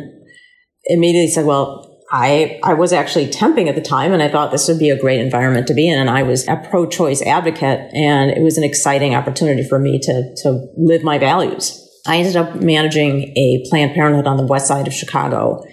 immediately 0.85 1.29
said, 1.29 1.45
well, 1.45 1.89
I, 2.11 2.59
I 2.63 2.75
was 2.75 2.93
actually 2.93 3.27
temping 3.27 3.67
at 3.67 3.75
the 3.75 3.81
time 3.81 4.13
and 4.13 4.21
I 4.21 4.29
thought 4.29 4.51
this 4.51 4.67
would 4.67 4.77
be 4.77 4.91
a 4.91 4.99
great 4.99 5.19
environment 5.19 5.65
to 5.67 5.73
be 5.73 5.89
in. 5.89 5.97
And 5.97 6.11
I 6.11 6.21
was 6.21 6.47
a 6.47 6.57
pro 6.69 6.85
choice 6.85 7.23
advocate 7.23 7.89
and 7.93 8.29
it 8.29 8.41
was 8.41 8.57
an 8.57 8.63
exciting 8.63 9.15
opportunity 9.15 9.67
for 9.67 9.79
me 9.79 9.99
to, 9.99 10.35
to 10.43 10.67
live 10.77 11.03
my 11.03 11.17
values. 11.17 11.79
I 12.05 12.17
ended 12.17 12.35
up 12.35 12.55
managing 12.55 13.33
a 13.35 13.65
Planned 13.69 13.95
Parenthood 13.95 14.27
on 14.27 14.37
the 14.37 14.45
west 14.45 14.67
side 14.67 14.87
of 14.87 14.93
Chicago. 14.93 15.63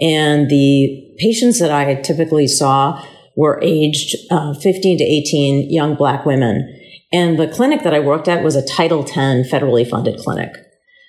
And 0.00 0.48
the 0.48 1.14
patients 1.18 1.58
that 1.60 1.70
I 1.70 1.94
typically 1.96 2.46
saw 2.46 3.04
were 3.36 3.60
aged 3.62 4.16
uh, 4.30 4.54
15 4.54 4.98
to 4.98 5.04
18 5.04 5.70
young 5.70 5.94
black 5.94 6.26
women. 6.26 6.74
And 7.12 7.38
the 7.38 7.48
clinic 7.48 7.82
that 7.82 7.94
I 7.94 8.00
worked 8.00 8.28
at 8.28 8.42
was 8.42 8.56
a 8.56 8.66
Title 8.66 9.02
X 9.02 9.12
federally 9.50 9.88
funded 9.88 10.18
clinic. 10.20 10.50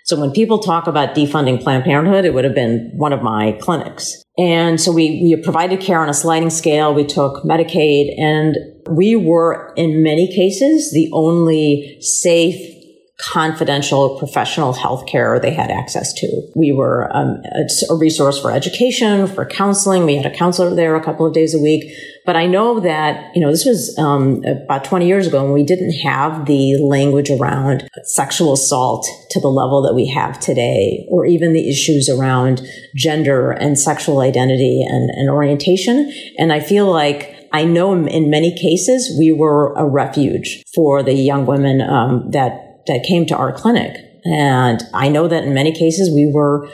So 0.06 0.20
when 0.20 0.32
people 0.32 0.58
talk 0.58 0.88
about 0.88 1.14
defunding 1.14 1.62
Planned 1.62 1.84
Parenthood, 1.84 2.26
it 2.26 2.34
would 2.34 2.44
have 2.44 2.56
been 2.56 2.92
one 2.96 3.14
of 3.14 3.22
my 3.22 3.52
clinics. 3.62 4.24
And 4.40 4.82
so 4.82 4.92
we, 4.92 5.22
we 5.22 5.40
provided 5.44 5.82
care 5.82 6.00
on 6.00 6.10
a 6.10 6.14
sliding 6.14 6.50
scale. 6.50 6.96
We 6.96 7.06
took 7.06 7.44
Medicaid 7.44 8.18
and 8.18 8.56
we 8.90 9.16
were 9.16 9.72
in 9.76 10.02
many 10.02 10.28
cases 10.34 10.92
the 10.94 11.12
only 11.14 11.98
safe 12.02 12.79
confidential 13.20 14.18
professional 14.18 14.72
health 14.72 15.06
care 15.06 15.40
they 15.40 15.54
had 15.54 15.70
access 15.70 16.14
to. 16.14 16.42
We 16.56 16.72
were 16.72 17.14
um, 17.16 17.42
a, 17.54 17.94
a, 17.94 17.98
resource 17.98 18.42
for 18.42 18.50
education, 18.50 19.28
for 19.28 19.46
counseling. 19.46 20.06
We 20.06 20.16
had 20.16 20.26
a 20.26 20.34
counselor 20.34 20.74
there 20.74 20.96
a 20.96 21.04
couple 21.04 21.26
of 21.26 21.34
days 21.34 21.54
a 21.54 21.60
week. 21.60 21.94
But 22.26 22.38
I 22.38 22.46
know 22.46 22.80
that, 22.80 23.36
you 23.36 23.42
know, 23.42 23.52
this 23.52 23.66
was 23.66 23.98
um, 23.98 24.42
about 24.46 24.86
20 24.86 25.06
years 25.06 25.28
ago 25.28 25.44
and 25.44 25.54
we 25.54 25.64
didn't 25.64 25.92
have 26.00 26.46
the 26.46 26.78
language 26.78 27.30
around 27.30 27.90
sexual 28.04 28.54
assault 28.54 29.06
to 29.32 29.42
the 29.42 29.50
level 29.50 29.82
that 29.82 29.94
we 29.94 30.08
have 30.08 30.40
today, 30.40 31.06
or 31.10 31.26
even 31.26 31.52
the 31.52 31.70
issues 31.70 32.08
around 32.08 32.62
gender 32.96 33.52
and 33.52 33.78
sexual 33.78 34.22
identity 34.22 34.82
and, 34.82 35.10
and 35.10 35.30
orientation. 35.30 36.14
And 36.38 36.54
I 36.54 36.62
feel 36.62 36.90
like 36.90 37.36
I 37.52 37.66
know 37.66 37.94
in 37.94 38.30
many 38.30 38.56
cases 38.58 39.14
we 39.20 39.32
were 39.32 39.74
a 39.74 39.86
refuge 39.86 40.64
for 40.74 41.04
the 41.04 41.14
young 41.14 41.46
women 41.46 41.82
um, 41.82 42.30
that 42.32 42.69
that 42.88 43.06
came 43.08 43.26
to 43.28 43.36
our 43.36 43.52
clinic. 43.52 43.96
And 44.26 44.82
I 44.94 45.10
know 45.10 45.28
that 45.28 45.44
in 45.44 45.54
many 45.54 45.72
cases 45.72 46.14
we 46.14 46.32
were 46.34 46.70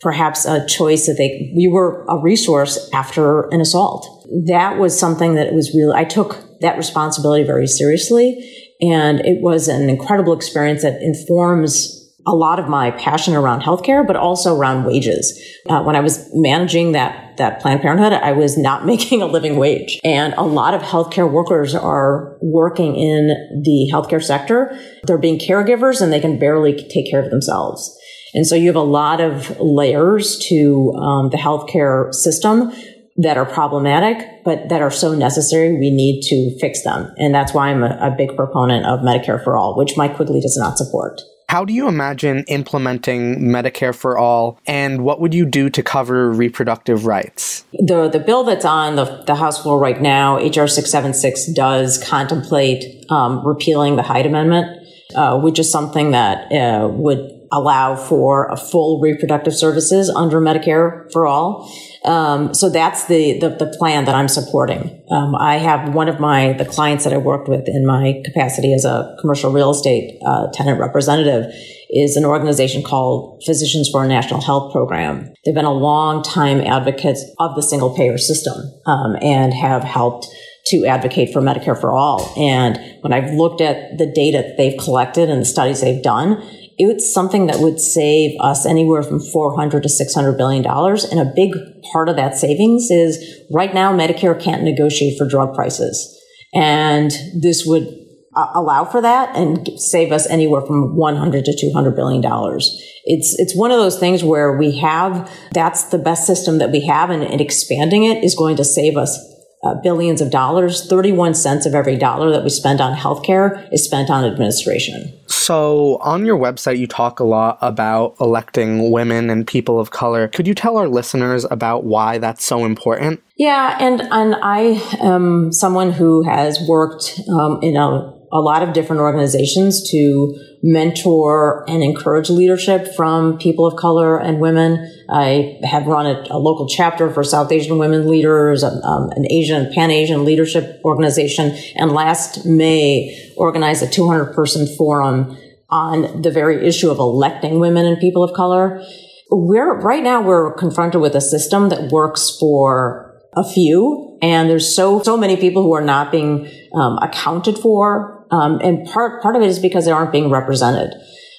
perhaps 0.00 0.46
a 0.46 0.66
choice 0.66 1.06
that 1.06 1.14
they, 1.18 1.52
we 1.54 1.68
were 1.68 2.04
a 2.08 2.16
resource 2.16 2.88
after 2.92 3.42
an 3.50 3.60
assault. 3.60 4.26
That 4.46 4.78
was 4.78 4.98
something 4.98 5.34
that 5.34 5.52
was 5.52 5.74
really, 5.74 5.94
I 5.94 6.04
took 6.04 6.42
that 6.60 6.76
responsibility 6.76 7.44
very 7.44 7.66
seriously. 7.66 8.56
And 8.80 9.20
it 9.20 9.42
was 9.42 9.68
an 9.68 9.90
incredible 9.90 10.32
experience 10.32 10.82
that 10.82 11.02
informs 11.02 11.96
a 12.26 12.34
lot 12.34 12.58
of 12.58 12.68
my 12.68 12.90
passion 12.92 13.34
around 13.34 13.62
healthcare, 13.62 14.06
but 14.06 14.16
also 14.16 14.56
around 14.56 14.84
wages. 14.84 15.38
Uh, 15.68 15.82
when 15.82 15.96
I 15.96 16.00
was 16.00 16.28
managing 16.34 16.92
that 16.92 17.29
that 17.40 17.58
Planned 17.60 17.80
Parenthood, 17.80 18.12
I 18.12 18.32
was 18.32 18.56
not 18.56 18.86
making 18.92 19.22
a 19.22 19.26
living 19.26 19.56
wage, 19.56 19.98
and 20.04 20.34
a 20.34 20.42
lot 20.44 20.74
of 20.74 20.82
healthcare 20.82 21.30
workers 21.30 21.74
are 21.74 22.36
working 22.40 22.94
in 22.94 23.28
the 23.64 23.90
healthcare 23.92 24.22
sector. 24.22 24.78
They're 25.04 25.18
being 25.18 25.38
caregivers, 25.38 26.00
and 26.00 26.12
they 26.12 26.20
can 26.20 26.38
barely 26.38 26.74
take 26.88 27.10
care 27.10 27.22
of 27.22 27.30
themselves. 27.30 27.96
And 28.34 28.46
so 28.46 28.54
you 28.54 28.68
have 28.68 28.76
a 28.76 28.80
lot 28.80 29.20
of 29.20 29.58
layers 29.58 30.38
to 30.50 30.92
um, 30.92 31.30
the 31.30 31.36
healthcare 31.36 32.14
system 32.14 32.70
that 33.16 33.36
are 33.36 33.44
problematic, 33.44 34.44
but 34.44 34.68
that 34.68 34.80
are 34.80 34.90
so 34.90 35.14
necessary, 35.14 35.72
we 35.72 35.90
need 35.90 36.22
to 36.22 36.58
fix 36.60 36.84
them. 36.84 37.12
And 37.18 37.34
that's 37.34 37.52
why 37.52 37.70
I'm 37.70 37.82
a, 37.82 37.98
a 38.00 38.14
big 38.16 38.36
proponent 38.36 38.86
of 38.86 39.00
Medicare 39.00 39.42
for 39.42 39.56
All, 39.56 39.76
which 39.76 39.96
Mike 39.96 40.14
Quigley 40.16 40.40
does 40.40 40.56
not 40.56 40.78
support. 40.78 41.20
How 41.50 41.64
do 41.64 41.72
you 41.72 41.88
imagine 41.88 42.44
implementing 42.46 43.40
Medicare 43.40 43.92
for 43.92 44.16
all, 44.16 44.60
and 44.68 45.02
what 45.02 45.20
would 45.20 45.34
you 45.34 45.44
do 45.44 45.68
to 45.70 45.82
cover 45.82 46.30
reproductive 46.30 47.06
rights? 47.06 47.64
The, 47.72 48.08
the 48.08 48.20
bill 48.20 48.44
that's 48.44 48.64
on 48.64 48.94
the, 48.94 49.24
the 49.26 49.34
House 49.34 49.60
floor 49.60 49.80
right 49.80 50.00
now, 50.00 50.38
H.R. 50.38 50.68
676, 50.68 51.52
does 51.52 51.98
contemplate 51.98 53.04
um, 53.10 53.44
repealing 53.44 53.96
the 53.96 54.04
Hyde 54.04 54.26
Amendment, 54.26 54.86
uh, 55.16 55.40
which 55.40 55.58
is 55.58 55.72
something 55.72 56.12
that 56.12 56.52
uh, 56.52 56.86
would 56.86 57.39
allow 57.52 57.96
for 57.96 58.46
a 58.46 58.56
full 58.56 59.00
reproductive 59.00 59.54
services 59.54 60.08
under 60.08 60.40
Medicare 60.40 61.10
for 61.12 61.26
all. 61.26 61.72
Um, 62.04 62.54
so 62.54 62.70
that's 62.70 63.06
the, 63.06 63.38
the, 63.38 63.50
the 63.50 63.76
plan 63.78 64.04
that 64.06 64.14
I'm 64.14 64.28
supporting. 64.28 65.04
Um, 65.10 65.34
I 65.34 65.56
have 65.56 65.94
one 65.94 66.08
of 66.08 66.18
my 66.18 66.54
the 66.54 66.64
clients 66.64 67.04
that 67.04 67.12
I 67.12 67.18
worked 67.18 67.48
with 67.48 67.68
in 67.68 67.84
my 67.84 68.22
capacity 68.24 68.72
as 68.72 68.84
a 68.84 69.16
commercial 69.20 69.52
real 69.52 69.70
estate 69.70 70.18
uh, 70.24 70.48
tenant 70.52 70.80
representative 70.80 71.52
is 71.90 72.16
an 72.16 72.24
organization 72.24 72.82
called 72.82 73.42
Physicians 73.44 73.88
for 73.90 74.04
a 74.04 74.08
National 74.08 74.40
Health 74.40 74.72
Program. 74.72 75.32
They've 75.44 75.54
been 75.54 75.64
a 75.64 75.72
long 75.72 76.22
time 76.22 76.60
advocates 76.60 77.24
of 77.38 77.56
the 77.56 77.62
single 77.62 77.94
payer 77.94 78.16
system 78.16 78.54
um, 78.86 79.16
and 79.20 79.52
have 79.52 79.82
helped 79.82 80.28
to 80.66 80.86
advocate 80.86 81.32
for 81.32 81.40
Medicare 81.40 81.78
for 81.78 81.90
all. 81.90 82.32
And 82.36 82.78
when 83.00 83.12
I've 83.12 83.32
looked 83.32 83.60
at 83.60 83.98
the 83.98 84.06
data 84.06 84.54
they've 84.56 84.78
collected 84.78 85.28
and 85.28 85.40
the 85.40 85.46
studies 85.46 85.80
they've 85.80 86.02
done, 86.02 86.40
it's 86.88 87.12
something 87.12 87.46
that 87.46 87.60
would 87.60 87.78
save 87.78 88.40
us 88.40 88.64
anywhere 88.64 89.02
from 89.02 89.20
400 89.20 89.82
to 89.82 89.88
600 89.88 90.36
billion 90.38 90.62
dollars. 90.62 91.04
And 91.04 91.20
a 91.20 91.32
big 91.34 91.52
part 91.92 92.08
of 92.08 92.16
that 92.16 92.36
savings 92.36 92.90
is 92.90 93.22
right 93.52 93.74
now 93.74 93.92
medicare 93.92 94.40
can't 94.40 94.62
negotiate 94.62 95.18
for 95.18 95.28
drug 95.28 95.54
prices. 95.54 96.16
And 96.54 97.10
this 97.40 97.64
would 97.66 97.86
uh, 98.34 98.46
allow 98.54 98.84
for 98.84 99.00
that 99.02 99.36
and 99.36 99.68
save 99.76 100.12
us 100.12 100.28
anywhere 100.28 100.62
from 100.62 100.96
100 100.96 101.44
to 101.44 101.56
200 101.60 101.96
billion 101.96 102.22
dollars. 102.22 102.70
It's 103.04 103.38
it's 103.38 103.56
one 103.56 103.70
of 103.70 103.78
those 103.78 103.98
things 103.98 104.22
where 104.22 104.56
we 104.56 104.78
have 104.78 105.30
that's 105.52 105.84
the 105.84 105.98
best 105.98 106.26
system 106.26 106.58
that 106.58 106.70
we 106.70 106.86
have 106.86 107.10
and, 107.10 107.22
and 107.22 107.40
expanding 107.40 108.04
it 108.04 108.22
is 108.22 108.34
going 108.34 108.56
to 108.56 108.64
save 108.64 108.96
us 108.96 109.18
uh, 109.62 109.74
billions 109.82 110.20
of 110.20 110.30
dollars. 110.30 110.86
31 110.86 111.34
cents 111.34 111.66
of 111.66 111.74
every 111.74 111.96
dollar 111.96 112.30
that 112.30 112.42
we 112.42 112.50
spend 112.50 112.80
on 112.80 112.96
healthcare 112.96 113.68
is 113.72 113.84
spent 113.84 114.10
on 114.10 114.24
administration. 114.24 115.12
So, 115.26 115.96
on 115.98 116.24
your 116.26 116.38
website, 116.38 116.78
you 116.78 116.86
talk 116.86 117.20
a 117.20 117.24
lot 117.24 117.58
about 117.60 118.16
electing 118.20 118.90
women 118.90 119.30
and 119.30 119.46
people 119.46 119.78
of 119.78 119.90
color. 119.90 120.28
Could 120.28 120.46
you 120.46 120.54
tell 120.54 120.76
our 120.76 120.88
listeners 120.88 121.44
about 121.50 121.84
why 121.84 122.18
that's 122.18 122.44
so 122.44 122.64
important? 122.64 123.22
Yeah, 123.36 123.76
and, 123.80 124.02
and 124.10 124.36
I 124.42 124.82
am 125.00 125.52
someone 125.52 125.92
who 125.92 126.22
has 126.22 126.60
worked 126.68 127.20
um, 127.28 127.58
in 127.62 127.76
a 127.76 128.19
a 128.32 128.40
lot 128.40 128.62
of 128.62 128.72
different 128.72 129.02
organizations 129.02 129.90
to 129.90 130.38
mentor 130.62 131.64
and 131.68 131.82
encourage 131.82 132.30
leadership 132.30 132.94
from 132.94 133.38
people 133.38 133.66
of 133.66 133.76
color 133.76 134.18
and 134.18 134.40
women. 134.40 134.92
I 135.08 135.58
have 135.64 135.86
run 135.86 136.06
a, 136.06 136.26
a 136.30 136.38
local 136.38 136.68
chapter 136.68 137.10
for 137.10 137.24
South 137.24 137.50
Asian 137.50 137.78
women 137.78 138.08
leaders, 138.08 138.62
um, 138.62 138.80
um 138.82 139.10
an 139.10 139.26
Asian, 139.30 139.72
Pan 139.72 139.90
Asian 139.90 140.24
leadership 140.24 140.80
organization, 140.84 141.56
and 141.76 141.92
last 141.92 142.46
May 142.46 143.32
organized 143.36 143.82
a 143.82 143.88
200 143.88 144.34
person 144.34 144.66
forum 144.76 145.36
on 145.68 146.22
the 146.22 146.30
very 146.30 146.66
issue 146.66 146.90
of 146.90 146.98
electing 146.98 147.58
women 147.58 147.86
and 147.86 147.98
people 147.98 148.22
of 148.22 148.34
color. 148.34 148.84
We're 149.30 149.80
right 149.80 150.02
now 150.02 150.22
we're 150.22 150.52
confronted 150.54 151.00
with 151.00 151.14
a 151.14 151.20
system 151.20 151.68
that 151.68 151.90
works 151.92 152.36
for 152.38 153.06
a 153.34 153.48
few 153.48 154.18
and 154.20 154.50
there's 154.50 154.74
so 154.74 155.00
so 155.02 155.16
many 155.16 155.36
people 155.36 155.62
who 155.62 155.72
are 155.72 155.80
not 155.80 156.10
being 156.10 156.50
um, 156.74 156.98
accounted 156.98 157.56
for 157.56 158.19
um, 158.30 158.60
and 158.62 158.86
part, 158.86 159.22
part 159.22 159.36
of 159.36 159.42
it 159.42 159.48
is 159.48 159.58
because 159.58 159.84
they 159.84 159.90
aren't 159.90 160.12
being 160.12 160.30
represented. 160.30 160.94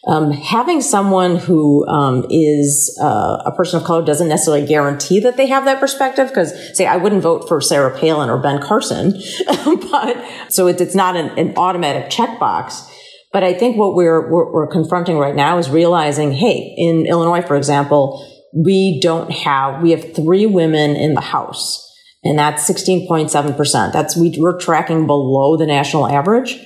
Um, 0.07 0.31
having 0.31 0.81
someone 0.81 1.35
who 1.35 1.87
um, 1.87 2.25
is 2.31 2.97
uh, 3.01 3.43
a 3.45 3.51
person 3.55 3.79
of 3.79 3.85
color 3.85 4.03
doesn't 4.03 4.29
necessarily 4.29 4.65
guarantee 4.65 5.19
that 5.19 5.37
they 5.37 5.45
have 5.45 5.65
that 5.65 5.79
perspective. 5.79 6.27
Because, 6.27 6.75
say, 6.75 6.87
I 6.87 6.97
wouldn't 6.97 7.21
vote 7.21 7.47
for 7.47 7.61
Sarah 7.61 7.95
Palin 7.95 8.29
or 8.29 8.39
Ben 8.41 8.59
Carson, 8.59 9.11
but 9.91 10.25
so 10.49 10.65
it, 10.67 10.81
it's 10.81 10.95
not 10.95 11.15
an, 11.15 11.37
an, 11.37 11.53
automatic 11.55 12.09
checkbox. 12.09 12.87
But 13.31 13.43
I 13.43 13.53
think 13.53 13.77
what 13.77 13.93
we're, 13.93 14.29
we're, 14.29 14.51
we're 14.51 14.67
confronting 14.67 15.17
right 15.17 15.35
now 15.35 15.59
is 15.59 15.69
realizing, 15.69 16.31
hey, 16.31 16.73
in 16.77 17.05
Illinois, 17.05 17.43
for 17.43 17.55
example, 17.55 18.27
we 18.53 18.99
don't 19.01 19.31
have 19.31 19.81
we 19.81 19.91
have 19.91 20.15
three 20.15 20.45
women 20.45 20.95
in 20.95 21.13
the 21.13 21.21
House, 21.21 21.87
and 22.23 22.37
that's 22.37 22.65
sixteen 22.65 23.07
point 23.07 23.31
seven 23.31 23.53
percent. 23.53 23.93
That's 23.93 24.17
we, 24.17 24.35
we're 24.37 24.59
tracking 24.59 25.07
below 25.07 25.57
the 25.57 25.65
national 25.65 26.07
average. 26.07 26.59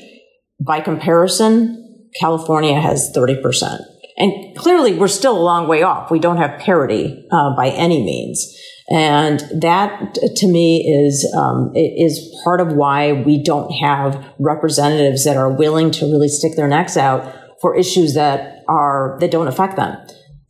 By 0.60 0.82
comparison, 0.82 2.10
California 2.20 2.80
has 2.80 3.12
30%. 3.16 3.80
And 4.18 4.56
clearly, 4.56 4.94
we're 4.94 5.10
still 5.10 5.38
a 5.38 5.44
long 5.44 5.68
way 5.68 5.84
off. 5.84 6.10
We 6.10 6.20
don't 6.20 6.38
have 6.38 6.60
parity 6.60 7.28
uh, 7.32 7.56
by 7.56 7.70
any 7.70 8.02
means. 8.04 8.56
And 8.90 9.40
that, 9.62 10.14
to 10.14 10.48
me, 10.48 10.86
is 10.88 11.30
um, 11.36 11.74
is 11.76 12.34
part 12.44 12.62
of 12.62 12.74
why 12.74 13.14
we 13.14 13.42
don't 13.42 13.72
have 13.72 14.24
representatives 14.38 15.26
that 15.26 15.36
are 15.36 15.52
willing 15.52 15.90
to 15.92 16.06
really 16.06 16.28
stick 16.28 16.56
their 16.56 16.68
necks 16.68 16.96
out 16.96 17.34
for 17.62 17.76
issues 17.76 18.14
that 18.14 18.64
are 18.68 19.18
that 19.22 19.32
don't 19.32 19.48
affect 19.48 19.76
them. 19.76 19.98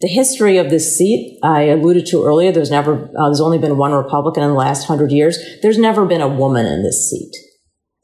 The 0.01 0.09
history 0.09 0.57
of 0.57 0.69
this 0.69 0.97
seat, 0.97 1.39
I 1.41 1.63
alluded 1.63 2.05
to 2.07 2.25
earlier. 2.25 2.51
There's 2.51 2.69
never, 2.69 3.09
uh, 3.17 3.27
there's 3.27 3.39
only 3.39 3.57
been 3.57 3.77
one 3.77 3.93
Republican 3.93 4.43
in 4.43 4.49
the 4.49 4.55
last 4.55 4.85
hundred 4.85 5.11
years. 5.11 5.39
There's 5.61 5.77
never 5.77 6.05
been 6.05 6.21
a 6.21 6.27
woman 6.27 6.65
in 6.65 6.83
this 6.83 7.09
seat. 7.09 7.33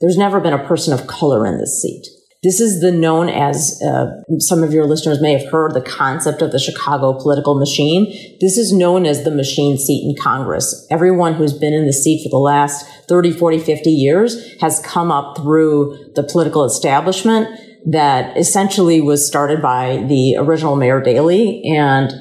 There's 0.01 0.17
never 0.17 0.39
been 0.39 0.53
a 0.53 0.67
person 0.67 0.93
of 0.93 1.07
color 1.07 1.45
in 1.45 1.57
this 1.57 1.81
seat. 1.81 2.07
This 2.43 2.59
is 2.59 2.81
the 2.81 2.91
known 2.91 3.29
as, 3.29 3.79
uh, 3.85 4.07
some 4.39 4.63
of 4.63 4.73
your 4.73 4.85
listeners 4.85 5.21
may 5.21 5.37
have 5.37 5.51
heard 5.51 5.75
the 5.75 5.81
concept 5.81 6.41
of 6.41 6.51
the 6.51 6.57
Chicago 6.57 7.13
political 7.13 7.53
machine. 7.53 8.07
This 8.41 8.57
is 8.57 8.73
known 8.73 9.05
as 9.05 9.23
the 9.23 9.29
machine 9.29 9.77
seat 9.77 10.03
in 10.03 10.19
Congress. 10.19 10.87
Everyone 10.89 11.35
who's 11.35 11.53
been 11.53 11.73
in 11.73 11.85
the 11.85 11.93
seat 11.93 12.23
for 12.23 12.29
the 12.29 12.41
last 12.41 12.87
30, 13.07 13.31
40, 13.33 13.59
50 13.59 13.91
years 13.91 14.59
has 14.59 14.79
come 14.79 15.11
up 15.11 15.37
through 15.37 15.95
the 16.15 16.23
political 16.23 16.65
establishment 16.65 17.47
that 17.85 18.35
essentially 18.35 19.01
was 19.01 19.25
started 19.25 19.61
by 19.61 19.97
the 20.07 20.35
original 20.37 20.75
Mayor 20.75 20.99
Daley 20.99 21.61
and 21.77 22.11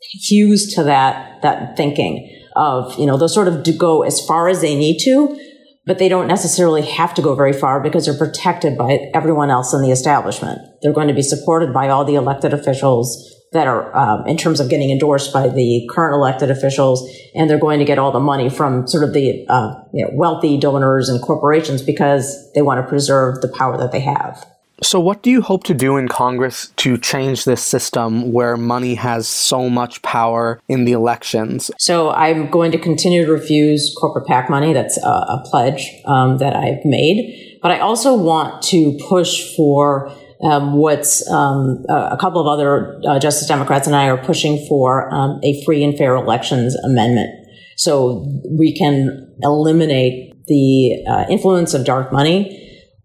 hews 0.00 0.74
to 0.74 0.84
that, 0.84 1.40
that 1.40 1.78
thinking 1.78 2.28
of, 2.56 2.98
you 2.98 3.06
know, 3.06 3.16
they'll 3.16 3.26
sort 3.26 3.48
of 3.48 3.66
go 3.78 4.02
as 4.02 4.20
far 4.26 4.48
as 4.48 4.60
they 4.60 4.74
need 4.74 4.98
to 4.98 5.38
but 5.84 5.98
they 5.98 6.08
don't 6.08 6.28
necessarily 6.28 6.82
have 6.82 7.14
to 7.14 7.22
go 7.22 7.34
very 7.34 7.52
far 7.52 7.80
because 7.80 8.06
they're 8.06 8.16
protected 8.16 8.78
by 8.78 9.10
everyone 9.14 9.50
else 9.50 9.74
in 9.74 9.82
the 9.82 9.90
establishment. 9.90 10.60
They're 10.80 10.92
going 10.92 11.08
to 11.08 11.14
be 11.14 11.22
supported 11.22 11.72
by 11.72 11.88
all 11.88 12.04
the 12.04 12.14
elected 12.14 12.54
officials 12.54 13.28
that 13.52 13.66
are, 13.66 13.94
um, 13.94 14.26
in 14.26 14.36
terms 14.36 14.60
of 14.60 14.70
getting 14.70 14.90
endorsed 14.90 15.32
by 15.32 15.48
the 15.48 15.88
current 15.92 16.14
elected 16.14 16.50
officials, 16.50 17.08
and 17.34 17.50
they're 17.50 17.58
going 17.58 17.78
to 17.80 17.84
get 17.84 17.98
all 17.98 18.10
the 18.10 18.20
money 18.20 18.48
from 18.48 18.86
sort 18.86 19.04
of 19.04 19.12
the 19.12 19.46
uh, 19.48 19.74
you 19.92 20.04
know, 20.04 20.10
wealthy 20.14 20.56
donors 20.56 21.08
and 21.08 21.20
corporations 21.20 21.82
because 21.82 22.50
they 22.54 22.62
want 22.62 22.80
to 22.80 22.88
preserve 22.88 23.40
the 23.40 23.48
power 23.48 23.76
that 23.76 23.92
they 23.92 24.00
have. 24.00 24.46
So, 24.82 24.98
what 24.98 25.22
do 25.22 25.30
you 25.30 25.42
hope 25.42 25.64
to 25.64 25.74
do 25.74 25.96
in 25.96 26.08
Congress 26.08 26.72
to 26.76 26.98
change 26.98 27.44
this 27.44 27.62
system 27.62 28.32
where 28.32 28.56
money 28.56 28.96
has 28.96 29.28
so 29.28 29.70
much 29.70 30.02
power 30.02 30.60
in 30.68 30.84
the 30.84 30.92
elections? 30.92 31.70
So, 31.78 32.10
I'm 32.10 32.50
going 32.50 32.72
to 32.72 32.78
continue 32.78 33.24
to 33.24 33.32
refuse 33.32 33.94
corporate 33.98 34.26
PAC 34.26 34.50
money. 34.50 34.72
That's 34.72 34.98
a, 34.98 35.08
a 35.08 35.42
pledge 35.46 35.88
um, 36.04 36.38
that 36.38 36.56
I've 36.56 36.84
made. 36.84 37.58
But 37.62 37.70
I 37.70 37.78
also 37.78 38.16
want 38.16 38.62
to 38.64 38.98
push 39.08 39.54
for 39.56 40.12
um, 40.42 40.74
what's 40.74 41.28
um, 41.30 41.84
a 41.88 42.16
couple 42.20 42.40
of 42.40 42.48
other 42.48 43.00
uh, 43.06 43.20
Justice 43.20 43.46
Democrats 43.46 43.86
and 43.86 43.94
I 43.94 44.08
are 44.08 44.18
pushing 44.18 44.66
for 44.66 45.12
um, 45.14 45.38
a 45.44 45.64
free 45.64 45.84
and 45.84 45.96
fair 45.96 46.16
elections 46.16 46.74
amendment. 46.74 47.30
So 47.76 48.26
we 48.50 48.76
can 48.76 49.32
eliminate 49.42 50.34
the 50.46 51.04
uh, 51.08 51.24
influence 51.30 51.72
of 51.74 51.84
dark 51.84 52.12
money 52.12 52.58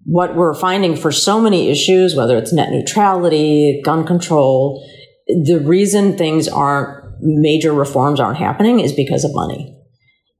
what 0.07 0.37
we're 0.37 0.53
finding 0.53 0.95
for 0.95 1.11
so 1.11 1.41
many 1.41 1.69
issues, 1.69 2.15
whether 2.15 2.37
it's 2.37 2.53
net 2.53 2.71
neutrality, 2.71 3.81
gun 3.83 4.07
control, 4.07 4.81
the 5.27 5.59
reason 5.59 6.17
things 6.17 6.47
aren't 6.47 7.05
major 7.19 7.73
reforms 7.73 8.19
aren't 8.19 8.37
happening 8.37 8.79
is 8.79 8.93
because 8.93 9.25
of 9.25 9.35
money. 9.35 9.75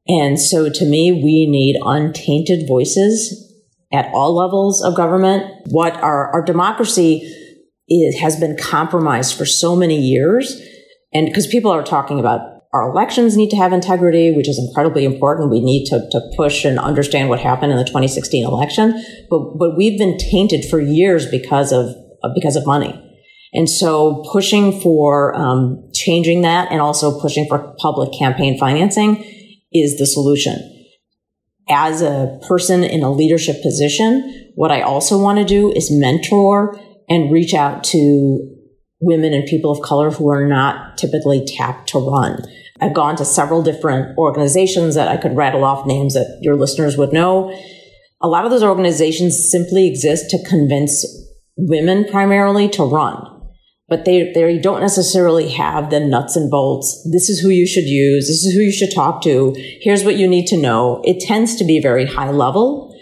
And 0.08 0.40
so 0.40 0.70
to 0.70 0.86
me, 0.86 1.12
we 1.12 1.48
need 1.50 1.76
untainted 1.84 2.66
voices 2.66 3.54
at 3.92 4.10
all 4.14 4.36
levels 4.36 4.82
of 4.82 4.96
government. 4.96 5.44
What 5.66 5.98
our, 5.98 6.32
our 6.34 6.42
democracy 6.42 7.30
is, 7.90 8.20
has 8.20 8.40
been 8.40 8.56
compromised 8.56 9.38
for 9.38 9.46
so 9.46 9.76
many 9.76 10.00
years. 10.00 10.62
And 11.14 11.26
because 11.26 11.46
people 11.46 11.72
are 11.72 11.84
talking 11.84 12.22
about 12.22 12.57
our 12.78 12.92
elections 12.92 13.36
need 13.36 13.50
to 13.50 13.56
have 13.56 13.74
integrity, 13.74 14.32
which 14.32 14.48
is 14.48 14.60
incredibly 14.60 15.04
important. 15.04 15.50
We 15.50 15.60
need 15.60 15.86
to, 15.86 16.08
to 16.12 16.22
push 16.36 16.64
and 16.64 16.78
understand 16.78 17.30
what 17.30 17.40
happened 17.40 17.72
in 17.72 17.78
the 17.78 17.84
2016 17.84 18.46
election. 18.46 19.04
But, 19.30 19.58
but 19.58 19.76
we've 19.76 19.98
been 19.98 20.18
tainted 20.18 20.66
for 20.66 20.80
years 20.80 21.26
because 21.26 21.72
of, 21.72 21.96
because 22.36 22.56
of 22.56 22.66
money. 22.66 23.04
And 23.54 23.70
so 23.70 24.24
pushing 24.32 24.80
for 24.80 25.36
um, 25.36 25.90
changing 25.94 26.42
that 26.42 26.72
and 26.72 26.82
also 26.82 27.20
pushing 27.20 27.48
for 27.48 27.74
public 27.80 28.12
campaign 28.18 28.60
financing 28.60 29.24
is 29.74 29.98
the 29.98 30.06
solution. 30.06 30.56
As 31.70 32.02
a 32.02 32.40
person 32.48 32.84
in 32.84 33.04
a 33.04 33.12
leadership 33.12 33.62
position, 33.64 34.52
what 34.56 34.72
I 34.72 34.82
also 34.82 35.18
want 35.18 35.40
to 35.40 35.46
do 35.46 35.72
is 35.72 35.90
mentor 35.92 36.80
and 37.10 37.32
reach 37.32 37.54
out 37.54 37.84
to 37.86 38.54
women 39.00 39.34
and 39.34 39.46
people 39.46 39.72
of 39.72 39.82
color 39.82 40.12
who 40.12 40.30
are 40.30 40.48
not 40.48 40.98
typically 40.98 41.46
tapped 41.46 41.90
to 41.90 42.00
run. 42.00 42.42
I've 42.82 42.94
gone 42.94 43.16
to 43.18 43.26
several 43.26 43.64
different 43.64 44.18
organizations 44.18 44.96
that 44.96 45.08
I 45.08 45.18
could 45.18 45.36
rattle 45.36 45.64
off 45.64 45.88
names 45.88 46.14
that 46.14 46.40
your 46.42 46.56
listeners 46.56 46.98
would 46.98 47.14
know. 47.14 47.52
A 48.22 48.28
lot 48.28 48.46
of 48.46 48.52
those 48.52 48.64
organizations 48.64 49.50
simply 49.52 49.88
exist 49.88 50.30
to 50.32 50.44
convince 50.48 51.06
women 51.58 52.06
primarily 52.06 52.70
to 52.70 52.84
run, 52.84 53.24
but 53.90 54.06
they, 54.06 54.32
they 54.34 54.58
don't 54.60 54.82
necessarily 54.82 55.50
have 55.50 55.90
the 55.90 56.00
nuts 56.00 56.36
and 56.36 56.52
bolts. 56.52 57.08
This 57.12 57.30
is 57.30 57.40
who 57.40 57.50
you 57.50 57.68
should 57.68 57.86
use. 57.86 58.28
This 58.28 58.44
is 58.44 58.54
who 58.54 58.62
you 58.62 58.72
should 58.72 58.94
talk 58.94 59.22
to. 59.24 59.56
Here's 59.82 60.04
what 60.04 60.18
you 60.18 60.28
need 60.28 60.48
to 60.48 60.58
know. 60.58 61.02
It 61.04 61.20
tends 61.20 61.56
to 61.56 61.64
be 61.64 61.82
very 61.82 62.06
high 62.06 62.32
level. 62.32 62.96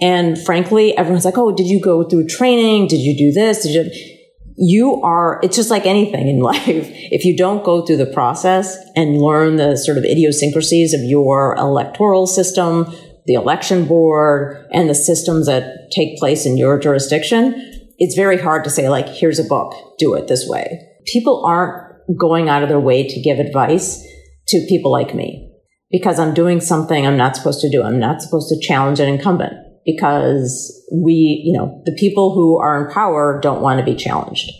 And 0.00 0.40
frankly, 0.40 0.96
everyone's 0.96 1.24
like, 1.24 1.36
Oh, 1.38 1.54
did 1.54 1.66
you 1.66 1.80
go 1.80 2.08
through 2.08 2.26
training? 2.26 2.88
Did 2.88 3.00
you 3.00 3.16
do 3.16 3.32
this? 3.32 3.62
Did 3.62 3.74
you? 3.74 4.16
You 4.56 5.00
are, 5.02 5.40
it's 5.42 5.56
just 5.56 5.70
like 5.70 5.86
anything 5.86 6.28
in 6.28 6.38
life. 6.52 6.60
If 6.66 7.24
you 7.24 7.36
don't 7.36 7.64
go 7.64 7.84
through 7.84 7.98
the 7.98 8.06
process 8.06 8.76
and 8.96 9.20
learn 9.20 9.56
the 9.56 9.76
sort 9.76 9.98
of 9.98 10.04
idiosyncrasies 10.04 10.94
of 10.94 11.00
your 11.02 11.54
electoral 11.56 12.26
system, 12.26 12.86
the 13.26 13.34
election 13.34 13.86
board, 13.86 14.66
and 14.72 14.88
the 14.88 14.94
systems 14.94 15.46
that 15.46 15.90
take 15.94 16.18
place 16.18 16.46
in 16.46 16.56
your 16.56 16.78
jurisdiction, 16.78 17.54
it's 17.98 18.14
very 18.14 18.38
hard 18.38 18.64
to 18.64 18.70
say, 18.70 18.88
like, 18.88 19.08
here's 19.08 19.38
a 19.38 19.44
book, 19.44 19.74
do 19.98 20.14
it 20.14 20.26
this 20.28 20.48
way. 20.48 20.80
People 21.06 21.44
aren't 21.44 22.18
going 22.18 22.48
out 22.48 22.62
of 22.62 22.68
their 22.68 22.80
way 22.80 23.06
to 23.06 23.20
give 23.20 23.38
advice 23.38 24.04
to 24.48 24.66
people 24.68 24.90
like 24.90 25.14
me 25.14 25.52
because 25.90 26.18
I'm 26.18 26.34
doing 26.34 26.60
something 26.60 27.06
I'm 27.06 27.16
not 27.16 27.36
supposed 27.36 27.60
to 27.60 27.70
do. 27.70 27.82
I'm 27.82 28.00
not 28.00 28.22
supposed 28.22 28.48
to 28.48 28.66
challenge 28.66 29.00
an 29.00 29.08
incumbent 29.08 29.54
because 29.84 30.86
we, 30.92 31.42
you 31.44 31.56
know, 31.56 31.82
the 31.84 31.92
people 31.92 32.34
who 32.34 32.58
are 32.58 32.84
in 32.86 32.92
power 32.92 33.40
don't 33.42 33.62
want 33.62 33.78
to 33.78 33.84
be 33.84 33.96
challenged. 33.96 34.50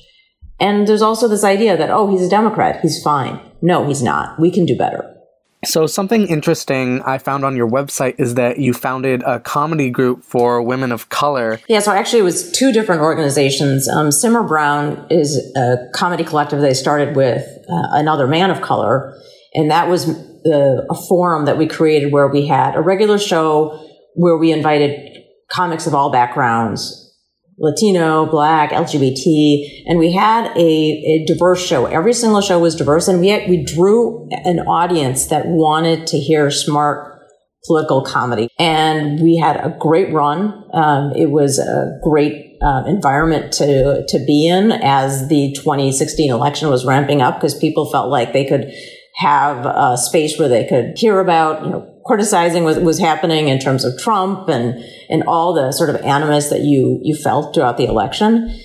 And 0.59 0.87
there's 0.87 1.03
also 1.03 1.29
this 1.29 1.45
idea 1.45 1.77
that, 1.77 1.91
oh, 1.91 2.11
he's 2.11 2.23
a 2.23 2.29
Democrat. 2.29 2.81
He's 2.81 3.03
fine. 3.03 3.41
No, 3.63 3.87
he's 3.87 4.03
not. 4.03 4.39
We 4.39 4.51
can 4.51 4.67
do 4.67 4.77
better. 4.77 5.17
So, 5.65 5.87
something 5.87 6.27
interesting 6.27 7.03
I 7.03 7.19
found 7.19 7.45
on 7.45 7.55
your 7.55 7.69
website 7.69 8.15
is 8.19 8.35
that 8.37 8.59
you 8.59 8.73
founded 8.73 9.23
a 9.27 9.41
comedy 9.41 9.91
group 9.91 10.25
for 10.25 10.63
women 10.63 10.91
of 10.91 11.11
color. 11.11 11.61
Yeah, 11.69 11.81
so 11.81 11.93
actually, 11.93 12.21
it 12.21 12.25
was 12.25 12.51
two 12.51 12.73
different 12.73 13.03
organizations. 13.03 13.87
Um, 13.87 14.11
Simmer 14.11 14.43
Brown 14.43 15.07
is 15.11 15.37
a 15.57 15.91
comedy 15.93 16.25
collective 16.25 16.63
they 16.63 16.73
started 16.73 17.15
with 17.15 17.47
uh, 17.69 17.89
another 17.93 18.27
man 18.27 18.51
of 18.51 18.63
color. 18.63 19.15
And 19.53 19.71
that 19.71 19.89
was 19.89 20.07
the, 20.07 20.87
a 20.89 20.95
forum 20.95 21.45
that 21.45 21.59
we 21.59 21.67
created 21.67 22.11
where 22.11 22.29
we 22.29 22.47
had 22.47 22.75
a 22.75 22.81
regular 22.81 23.19
show 23.19 23.87
where 24.15 24.37
we 24.37 24.53
invited 24.53 25.10
comics 25.53 25.87
of 25.87 25.95
all 25.95 26.11
backgrounds, 26.11 27.11
Latino, 27.59 28.25
Black, 28.25 28.71
LGBT, 28.71 29.85
and 29.87 29.99
we 29.99 30.13
had 30.13 30.47
a, 30.57 30.61
a, 30.61 31.25
diverse 31.27 31.65
show. 31.65 31.85
Every 31.85 32.15
single 32.15 32.41
show 32.41 32.59
was 32.59 32.75
diverse, 32.75 33.07
and 33.07 33.21
we 33.21 33.29
had, 33.29 33.51
we 33.51 33.63
drew 33.63 34.27
an 34.31 34.61
audience 34.61 35.27
that 35.27 35.47
wanted 35.47 36.07
to 36.09 36.19
hear 36.19 36.51
smart 36.51 37.19
political 37.67 38.03
comedy, 38.03 38.49
and 38.59 39.21
we 39.21 39.37
had 39.37 39.57
a 39.57 39.77
great 39.79 40.13
run. 40.13 40.65
Um, 40.73 41.13
it 41.15 41.31
was 41.31 41.59
a 41.59 41.99
great 42.03 42.57
uh, 42.63 42.85
environment 42.87 43.53
to 43.53 44.05
to 44.09 44.25
be 44.27 44.49
in 44.49 44.73
as 44.73 45.29
the 45.29 45.53
2016 45.57 46.31
election 46.31 46.69
was 46.71 46.85
ramping 46.85 47.21
up 47.21 47.37
because 47.37 47.55
people 47.55 47.91
felt 47.91 48.11
like 48.11 48.33
they 48.33 48.47
could 48.47 48.73
have 49.21 49.67
a 49.67 49.97
space 49.99 50.39
where 50.39 50.49
they 50.49 50.67
could 50.67 50.97
hear 50.97 51.21
about 51.21 51.65
you 51.65 51.71
know 51.71 52.01
criticizing 52.07 52.65
what 52.65 52.81
was 52.83 52.99
happening 52.99 53.49
in 53.49 53.59
terms 53.59 53.85
of 53.85 53.99
Trump 53.99 54.49
and 54.49 54.83
and 55.09 55.23
all 55.27 55.53
the 55.53 55.73
sort 55.73 55.91
of 55.91 55.97
animus 55.97 56.49
that 56.49 56.63
you 56.63 57.01
you 57.03 57.15
felt 57.15 57.55
throughout 57.55 57.77
the 57.77 57.85
election. 57.85 58.59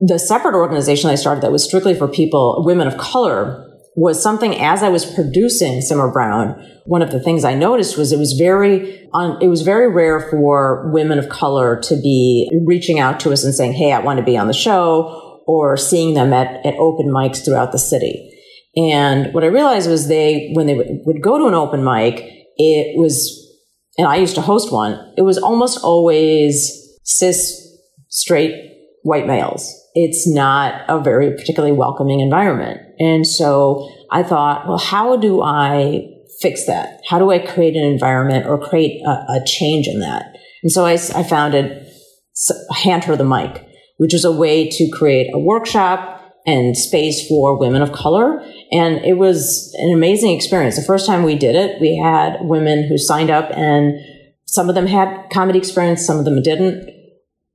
The 0.00 0.18
separate 0.18 0.54
organization 0.54 1.10
I 1.10 1.16
started 1.16 1.42
that 1.42 1.50
was 1.50 1.64
strictly 1.64 1.94
for 1.94 2.06
people, 2.06 2.62
women 2.64 2.86
of 2.86 2.98
color, 2.98 3.64
was 3.96 4.22
something 4.22 4.54
as 4.60 4.82
I 4.84 4.90
was 4.90 5.04
producing 5.04 5.80
Simmer 5.80 6.12
Brown. 6.12 6.62
One 6.84 7.02
of 7.02 7.10
the 7.10 7.18
things 7.18 7.44
I 7.44 7.54
noticed 7.54 7.98
was 7.98 8.12
it 8.12 8.18
was 8.18 8.34
very 8.34 9.08
on, 9.12 9.42
it 9.42 9.48
was 9.48 9.62
very 9.62 9.92
rare 9.92 10.20
for 10.20 10.90
women 10.92 11.18
of 11.18 11.28
color 11.28 11.80
to 11.80 11.96
be 11.96 12.48
reaching 12.66 13.00
out 13.00 13.18
to 13.20 13.32
us 13.32 13.42
and 13.42 13.54
saying, 13.54 13.72
"Hey, 13.72 13.92
I 13.92 14.00
want 14.00 14.18
to 14.18 14.24
be 14.24 14.36
on 14.36 14.46
the 14.48 14.52
show," 14.52 15.42
or 15.46 15.76
seeing 15.76 16.14
them 16.14 16.32
at 16.32 16.64
at 16.64 16.74
open 16.74 17.08
mics 17.08 17.44
throughout 17.44 17.72
the 17.72 17.78
city. 17.78 18.34
And 18.76 19.32
what 19.34 19.44
I 19.44 19.48
realized 19.48 19.88
was 19.88 20.08
they, 20.08 20.50
when 20.54 20.66
they 20.66 21.00
would 21.04 21.22
go 21.22 21.38
to 21.38 21.46
an 21.46 21.54
open 21.54 21.84
mic, 21.84 22.20
it 22.56 22.98
was, 22.98 23.46
and 23.96 24.06
I 24.06 24.16
used 24.16 24.34
to 24.36 24.40
host 24.40 24.72
one, 24.72 25.14
it 25.16 25.22
was 25.22 25.38
almost 25.38 25.82
always 25.82 26.96
cis, 27.02 27.66
straight, 28.08 28.54
white 29.02 29.26
males. 29.26 29.74
It's 29.94 30.28
not 30.28 30.82
a 30.88 31.00
very 31.00 31.30
particularly 31.32 31.74
welcoming 31.74 32.20
environment. 32.20 32.80
And 32.98 33.26
so 33.26 33.88
I 34.10 34.22
thought, 34.22 34.68
well, 34.68 34.78
how 34.78 35.16
do 35.16 35.42
I 35.42 36.06
fix 36.40 36.66
that? 36.66 37.00
How 37.08 37.18
do 37.18 37.30
I 37.30 37.38
create 37.38 37.74
an 37.74 37.84
environment 37.84 38.46
or 38.46 38.58
create 38.58 39.02
a, 39.04 39.10
a 39.10 39.42
change 39.46 39.88
in 39.88 40.00
that? 40.00 40.36
And 40.62 40.70
so 40.70 40.84
I, 40.84 40.92
I 40.92 41.22
founded 41.22 41.86
Hand 42.72 43.04
Her 43.04 43.16
the 43.16 43.24
Mic, 43.24 43.66
which 43.96 44.14
is 44.14 44.24
a 44.24 44.32
way 44.32 44.68
to 44.68 44.90
create 44.90 45.30
a 45.32 45.38
workshop 45.38 46.17
and 46.48 46.76
space 46.76 47.28
for 47.28 47.58
women 47.58 47.82
of 47.82 47.92
color. 47.92 48.40
And 48.72 49.04
it 49.04 49.18
was 49.18 49.74
an 49.78 49.92
amazing 49.92 50.34
experience. 50.34 50.76
The 50.76 50.82
first 50.82 51.06
time 51.06 51.22
we 51.22 51.36
did 51.36 51.54
it, 51.54 51.78
we 51.78 51.96
had 51.96 52.38
women 52.40 52.88
who 52.88 52.96
signed 52.96 53.28
up 53.28 53.50
and 53.50 54.00
some 54.46 54.70
of 54.70 54.74
them 54.74 54.86
had 54.86 55.28
comedy 55.30 55.58
experience, 55.58 56.06
some 56.06 56.18
of 56.18 56.24
them 56.24 56.40
didn't. 56.42 56.88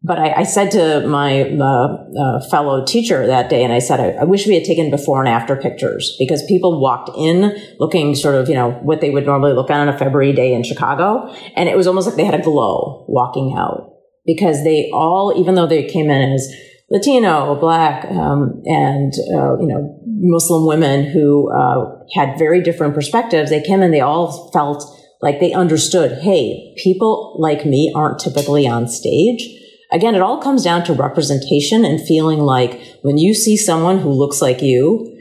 But 0.03 0.19
I, 0.19 0.41
I 0.41 0.43
said 0.43 0.69
to 0.71 1.07
my 1.07 1.49
uh, 1.49 1.63
uh, 1.65 2.49
fellow 2.49 2.85
teacher 2.85 3.25
that 3.25 3.49
day, 3.49 3.63
and 3.63 3.71
I 3.71 3.79
said, 3.79 3.99
I, 3.99 4.09
I, 4.21 4.23
wish 4.25 4.45
we 4.45 4.53
had 4.53 4.65
taken 4.65 4.91
before 4.91 5.21
and 5.21 5.29
after 5.29 5.55
pictures 5.55 6.13
because 6.19 6.43
people 6.43 6.81
walked 6.81 7.09
in 7.17 7.55
looking 7.79 8.13
sort 8.13 8.35
of, 8.35 8.49
you 8.49 8.53
know, 8.53 8.71
what 8.83 8.99
they 8.99 9.09
would 9.09 9.25
normally 9.25 9.53
look 9.53 9.69
on 9.69 9.87
a 9.87 9.97
February 9.97 10.33
day 10.33 10.53
in 10.53 10.63
Chicago. 10.63 11.33
And 11.55 11.69
it 11.69 11.77
was 11.77 11.87
almost 11.87 12.05
like 12.05 12.17
they 12.17 12.25
had 12.25 12.35
a 12.35 12.43
glow 12.43 13.05
walking 13.07 13.55
out 13.57 13.93
because 14.25 14.65
they 14.65 14.91
all, 14.93 15.33
even 15.37 15.55
though 15.55 15.67
they 15.67 15.87
came 15.87 16.09
in 16.09 16.33
as 16.33 16.53
Latino, 16.93 17.59
Black, 17.59 18.05
um, 18.05 18.61
and 18.65 19.11
uh, 19.35 19.57
you 19.59 19.67
know 19.67 19.99
Muslim 20.05 20.67
women 20.67 21.03
who 21.11 21.51
uh, 21.51 21.97
had 22.13 22.37
very 22.37 22.61
different 22.61 22.93
perspectives. 22.93 23.49
They 23.49 23.63
came 23.63 23.81
and 23.81 23.93
they 23.93 23.99
all 24.01 24.51
felt 24.53 24.83
Like 25.23 25.39
they 25.39 25.53
understood, 25.53 26.21
hey, 26.21 26.75
people 26.83 27.37
like 27.39 27.65
me 27.65 27.93
aren't 27.95 28.19
typically 28.19 28.67
on 28.67 28.89
stage. 28.89 29.47
Again, 29.89 30.15
it 30.15 30.21
all 30.21 30.41
comes 30.41 30.65
down 30.65 30.83
to 30.83 30.93
representation 30.93 31.85
and 31.85 32.05
feeling 32.05 32.39
like 32.39 32.81
when 33.03 33.17
you 33.17 33.33
see 33.33 33.55
someone 33.55 33.99
who 33.99 34.09
looks 34.09 34.41
like 34.41 34.61
you, 34.61 35.17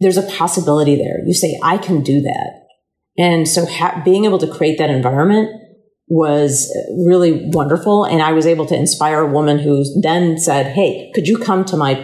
there's 0.00 0.16
a 0.16 0.26
possibility 0.26 0.96
there. 0.96 1.24
You 1.24 1.34
say, 1.34 1.56
I 1.62 1.78
can 1.78 2.02
do 2.02 2.20
that. 2.22 2.66
And 3.16 3.46
so 3.46 3.64
ha- 3.64 4.02
being 4.04 4.24
able 4.24 4.38
to 4.38 4.52
create 4.52 4.78
that 4.78 4.90
environment 4.90 5.50
was 6.08 6.70
really 7.06 7.48
wonderful. 7.52 8.04
And 8.04 8.20
I 8.20 8.32
was 8.32 8.46
able 8.46 8.66
to 8.66 8.76
inspire 8.76 9.20
a 9.20 9.26
woman 9.26 9.58
who 9.58 9.84
then 10.02 10.38
said, 10.38 10.74
Hey, 10.74 11.10
could 11.14 11.26
you 11.26 11.38
come 11.38 11.64
to 11.66 11.76
my 11.76 11.94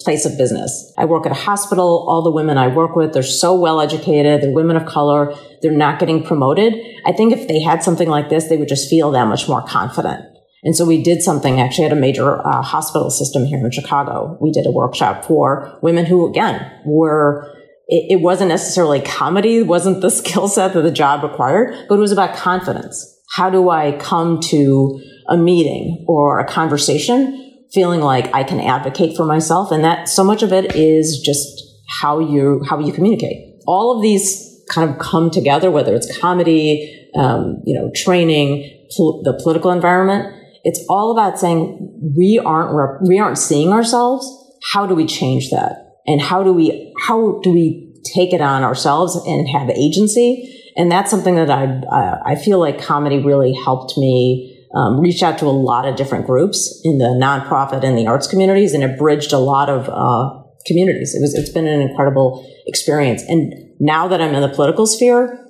place 0.00 0.24
of 0.24 0.36
business? 0.36 0.92
I 0.98 1.04
work 1.04 1.26
at 1.26 1.32
a 1.32 1.36
hospital. 1.36 2.04
All 2.08 2.22
the 2.22 2.32
women 2.32 2.58
I 2.58 2.68
work 2.68 2.96
with, 2.96 3.12
they're 3.12 3.22
so 3.22 3.54
well 3.54 3.80
educated. 3.80 4.42
They're 4.42 4.52
women 4.52 4.76
of 4.76 4.86
color. 4.86 5.34
They're 5.62 5.72
not 5.72 5.98
getting 5.98 6.24
promoted. 6.24 6.74
I 7.06 7.12
think 7.12 7.32
if 7.32 7.46
they 7.46 7.60
had 7.60 7.82
something 7.82 8.08
like 8.08 8.28
this, 8.28 8.48
they 8.48 8.56
would 8.56 8.68
just 8.68 8.90
feel 8.90 9.10
that 9.12 9.26
much 9.26 9.48
more 9.48 9.62
confident. 9.62 10.24
And 10.64 10.74
so 10.74 10.86
we 10.86 11.02
did 11.02 11.22
something 11.22 11.60
actually 11.60 11.84
at 11.84 11.92
a 11.92 11.96
major 11.96 12.44
uh, 12.44 12.62
hospital 12.62 13.10
system 13.10 13.44
here 13.44 13.62
in 13.62 13.70
Chicago. 13.70 14.38
We 14.40 14.50
did 14.50 14.66
a 14.66 14.70
workshop 14.70 15.26
for 15.26 15.78
women 15.82 16.06
who, 16.06 16.26
again, 16.28 16.80
were 16.86 17.54
it, 17.86 18.12
it 18.12 18.20
wasn't 18.22 18.48
necessarily 18.48 19.00
comedy, 19.00 19.58
it 19.58 19.66
wasn't 19.66 20.00
the 20.00 20.10
skill 20.22 20.48
set 20.48 20.72
that 20.72 20.80
the 20.80 20.90
job 20.90 21.22
required, 21.22 21.86
but 21.88 21.96
it 21.96 22.00
was 22.00 22.12
about 22.12 22.34
confidence. 22.34 23.13
How 23.34 23.50
do 23.50 23.68
I 23.70 23.92
come 23.98 24.40
to 24.50 25.00
a 25.28 25.36
meeting 25.36 26.04
or 26.06 26.38
a 26.38 26.46
conversation 26.46 27.66
feeling 27.72 28.00
like 28.00 28.32
I 28.32 28.44
can 28.44 28.60
advocate 28.60 29.16
for 29.16 29.24
myself? 29.24 29.72
And 29.72 29.82
that 29.82 30.08
so 30.08 30.22
much 30.22 30.42
of 30.42 30.52
it 30.52 30.76
is 30.76 31.20
just 31.20 31.62
how 32.00 32.20
you 32.20 32.62
how 32.68 32.78
you 32.78 32.92
communicate. 32.92 33.60
All 33.66 33.96
of 33.96 34.02
these 34.02 34.62
kind 34.70 34.88
of 34.88 34.98
come 34.98 35.30
together, 35.30 35.70
whether 35.70 35.94
it's 35.94 36.16
comedy, 36.18 37.10
um, 37.16 37.60
you 37.64 37.74
know, 37.74 37.90
training, 37.94 38.70
pol- 38.96 39.22
the 39.24 39.38
political 39.42 39.72
environment. 39.72 40.32
It's 40.62 40.84
all 40.88 41.10
about 41.10 41.38
saying 41.38 42.14
we 42.16 42.40
aren't 42.44 42.74
rep- 42.74 43.02
we 43.02 43.18
aren't 43.18 43.38
seeing 43.38 43.72
ourselves. 43.72 44.26
How 44.72 44.86
do 44.86 44.94
we 44.94 45.06
change 45.06 45.50
that? 45.50 45.96
And 46.06 46.20
how 46.20 46.44
do 46.44 46.52
we 46.52 46.94
how 47.06 47.40
do 47.42 47.52
we 47.52 48.00
take 48.14 48.32
it 48.32 48.40
on 48.40 48.62
ourselves 48.62 49.16
and 49.26 49.48
have 49.48 49.70
agency? 49.70 50.63
And 50.76 50.90
that's 50.90 51.10
something 51.10 51.36
that 51.36 51.50
I 51.50 52.32
I 52.32 52.36
feel 52.36 52.58
like 52.58 52.80
comedy 52.82 53.18
really 53.18 53.52
helped 53.52 53.96
me 53.96 54.50
um, 54.74 55.00
reach 55.00 55.22
out 55.22 55.38
to 55.38 55.46
a 55.46 55.54
lot 55.54 55.86
of 55.86 55.96
different 55.96 56.26
groups 56.26 56.80
in 56.82 56.98
the 56.98 57.06
nonprofit 57.06 57.84
and 57.84 57.96
the 57.96 58.06
arts 58.06 58.26
communities, 58.26 58.74
and 58.74 58.82
it 58.82 58.98
bridged 58.98 59.32
a 59.32 59.38
lot 59.38 59.70
of 59.70 59.88
uh, 59.88 60.42
communities. 60.66 61.14
It 61.14 61.20
was 61.20 61.34
it's 61.34 61.50
been 61.50 61.66
an 61.66 61.80
incredible 61.80 62.44
experience. 62.66 63.22
And 63.28 63.54
now 63.78 64.08
that 64.08 64.20
I'm 64.20 64.34
in 64.34 64.42
the 64.42 64.48
political 64.48 64.86
sphere, 64.86 65.40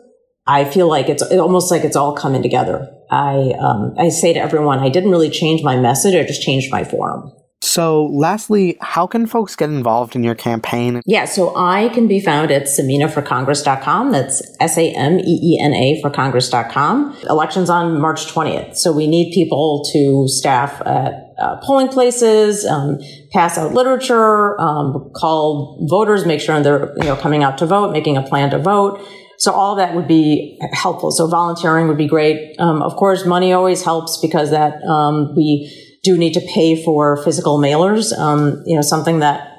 I 0.47 0.65
feel 0.65 0.89
like 0.89 1.09
it's 1.09 1.23
almost 1.23 1.71
like 1.71 1.85
it's 1.85 1.97
all 1.97 2.15
coming 2.15 2.43
together. 2.43 2.91
I 3.11 3.55
um, 3.59 3.95
I 3.99 4.11
say 4.11 4.35
to 4.35 4.41
everyone, 4.41 4.81
I 4.81 4.91
didn't 4.91 5.11
really 5.11 5.31
change 5.31 5.63
my 5.63 5.77
message; 5.77 6.15
I 6.15 6.25
just 6.25 6.43
changed 6.43 6.71
my 6.71 6.85
forum. 6.85 7.33
So, 7.65 8.07
lastly, 8.13 8.77
how 8.83 9.07
can 9.07 9.27
folks 9.27 9.57
get 9.57 9.71
involved 9.71 10.15
in 10.15 10.23
your 10.23 10.35
campaign? 10.35 11.01
Yeah, 11.07 11.25
so 11.25 11.57
I 11.57 11.89
can 11.89 12.07
be 12.07 12.21
found 12.21 12.51
at 12.51 12.65
sameena4congress.com. 12.65 14.13
That's 14.13 14.43
S 14.61 14.77
A 14.77 14.91
M 14.91 15.19
E 15.19 15.41
E 15.43 15.59
N 15.63 15.73
A 15.73 15.99
for 16.03 16.11
Congress.com. 16.11 17.17
Elections 17.31 17.71
on 17.71 18.01
March 18.01 18.27
20th. 18.27 18.77
So, 18.77 18.93
we 18.93 19.07
need 19.07 19.33
people 19.33 19.83
to 19.93 20.29
staff 20.29 20.83
at 20.85 21.33
uh, 21.39 21.57
polling 21.63 21.89
places, 21.89 22.67
um, 22.67 22.99
pass 23.33 23.57
out 23.57 23.73
literature, 23.73 24.61
um, 24.61 25.11
call 25.17 25.87
voters, 25.89 26.27
make 26.27 26.41
sure 26.41 26.61
they're 26.61 26.93
you 26.99 27.05
know 27.05 27.17
coming 27.17 27.43
out 27.43 27.57
to 27.59 27.67
vote, 27.67 27.93
making 27.93 28.19
a 28.19 28.23
plan 28.23 28.51
to 28.51 28.59
vote. 28.59 29.01
So 29.39 29.53
all 29.53 29.75
that 29.77 29.95
would 29.95 30.07
be 30.07 30.59
helpful. 30.73 31.11
So 31.11 31.27
volunteering 31.29 31.89
would 31.89 31.99
be 31.99 32.07
great. 32.07 32.55
Um, 32.61 32.83
of 32.83 32.95
course, 32.97 33.27
money 33.27 33.53
always 33.53 33.83
helps 33.83 34.19
because 34.19 34.51
that 34.51 34.83
um, 34.85 35.35
we 35.35 35.94
do 36.05 36.17
need 36.17 36.35
to 36.35 36.41
pay 36.55 36.83
for 36.85 37.23
physical 37.25 37.59
mailers. 37.59 38.17
Um, 38.17 38.63
you 38.67 38.77
know, 38.77 38.83
something 38.83 39.21
that 39.21 39.51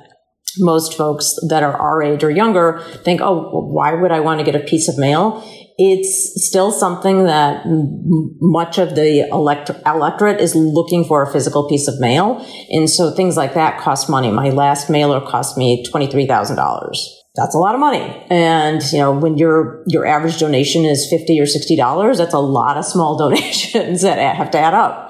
most 0.57 0.93
folks 0.93 1.35
that 1.49 1.63
are 1.63 1.73
our 1.73 2.01
age 2.01 2.23
or 2.23 2.31
younger 2.31 2.79
think, 3.03 3.19
oh, 3.21 3.69
why 3.73 3.93
would 3.93 4.11
I 4.11 4.21
want 4.21 4.39
to 4.39 4.45
get 4.45 4.55
a 4.55 4.63
piece 4.63 4.87
of 4.87 4.97
mail? 4.97 5.43
It's 5.77 6.45
still 6.47 6.71
something 6.71 7.25
that 7.25 7.65
m- 7.65 8.37
much 8.39 8.77
of 8.77 8.95
the 8.95 9.27
elect- 9.29 9.71
electorate 9.85 10.39
is 10.39 10.55
looking 10.55 11.03
for 11.03 11.23
a 11.23 11.31
physical 11.31 11.67
piece 11.67 11.89
of 11.89 11.99
mail. 11.99 12.45
And 12.69 12.89
so 12.89 13.11
things 13.11 13.35
like 13.35 13.55
that 13.55 13.81
cost 13.81 14.09
money. 14.09 14.31
My 14.31 14.51
last 14.51 14.89
mailer 14.89 15.19
cost 15.19 15.57
me 15.57 15.85
$23,000 15.85 16.95
that's 17.35 17.53
a 17.53 17.57
lot 17.57 17.75
of 17.75 17.81
money. 17.81 18.25
And, 18.29 18.81
you 18.91 18.99
know, 18.99 19.11
when 19.11 19.37
your, 19.37 19.83
your 19.87 20.05
average 20.05 20.39
donation 20.39 20.85
is 20.85 21.07
50 21.09 21.39
or 21.39 21.43
$60, 21.43 22.17
that's 22.17 22.33
a 22.33 22.39
lot 22.39 22.77
of 22.77 22.85
small 22.85 23.17
donations 23.29 24.01
that 24.03 24.17
have 24.35 24.51
to 24.51 24.57
add 24.57 24.73
up. 24.73 25.04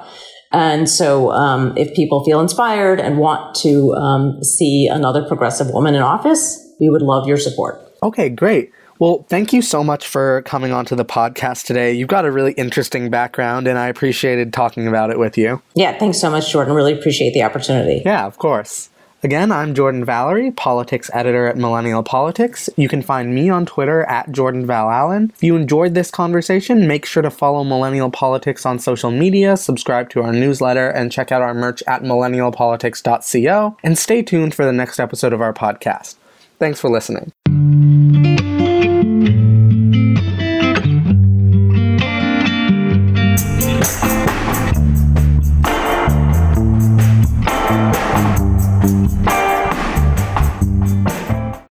And 0.55 0.89
so, 0.89 1.31
um, 1.31 1.73
if 1.75 1.93
people 1.93 2.23
feel 2.23 2.39
inspired 2.39 3.01
and 3.01 3.17
want 3.17 3.55
to 3.55 3.93
um, 3.95 4.41
see 4.41 4.87
another 4.87 5.21
progressive 5.27 5.67
woman 5.69 5.95
in 5.95 6.01
office, 6.01 6.65
we 6.79 6.89
would 6.89 7.01
love 7.01 7.27
your 7.27 7.35
support. 7.35 7.81
Okay, 8.01 8.29
great. 8.29 8.71
Well, 8.97 9.25
thank 9.27 9.51
you 9.51 9.61
so 9.61 9.83
much 9.83 10.07
for 10.07 10.43
coming 10.43 10.71
onto 10.71 10.95
the 10.95 11.03
podcast 11.03 11.65
today. 11.65 11.91
You've 11.91 12.07
got 12.07 12.23
a 12.23 12.31
really 12.31 12.53
interesting 12.53 13.09
background, 13.09 13.67
and 13.67 13.77
I 13.77 13.89
appreciated 13.89 14.53
talking 14.53 14.87
about 14.87 15.09
it 15.09 15.19
with 15.19 15.37
you. 15.37 15.61
Yeah, 15.73 15.97
thanks 15.97 16.21
so 16.21 16.31
much, 16.31 16.49
Jordan. 16.49 16.73
Really 16.73 16.97
appreciate 16.97 17.33
the 17.33 17.43
opportunity. 17.43 18.01
Yeah, 18.05 18.25
of 18.25 18.37
course. 18.37 18.89
Again, 19.25 19.51
I'm 19.51 19.73
Jordan 19.73 20.05
Valerie, 20.05 20.51
politics 20.51 21.09
editor 21.11 21.47
at 21.47 21.57
Millennial 21.57 22.03
Politics. 22.03 22.69
You 22.77 22.87
can 22.87 23.01
find 23.01 23.33
me 23.33 23.49
on 23.49 23.65
Twitter 23.65 24.03
at 24.03 24.31
Jordan 24.31 24.67
Val 24.67 24.91
Allen. 24.91 25.31
If 25.33 25.41
you 25.41 25.55
enjoyed 25.55 25.95
this 25.95 26.11
conversation, 26.11 26.87
make 26.87 27.07
sure 27.07 27.23
to 27.23 27.31
follow 27.31 27.63
Millennial 27.63 28.11
Politics 28.11 28.67
on 28.67 28.77
social 28.77 29.09
media, 29.09 29.57
subscribe 29.57 30.11
to 30.11 30.21
our 30.21 30.31
newsletter, 30.31 30.89
and 30.89 31.11
check 31.11 31.31
out 31.31 31.41
our 31.41 31.55
merch 31.55 31.81
at 31.87 32.03
millennialpolitics.co. 32.03 33.77
And 33.81 33.97
stay 33.97 34.21
tuned 34.21 34.53
for 34.53 34.63
the 34.63 34.71
next 34.71 34.99
episode 34.99 35.33
of 35.33 35.41
our 35.41 35.55
podcast. 35.55 36.17
Thanks 36.59 36.79
for 36.79 36.91
listening. 36.91 37.31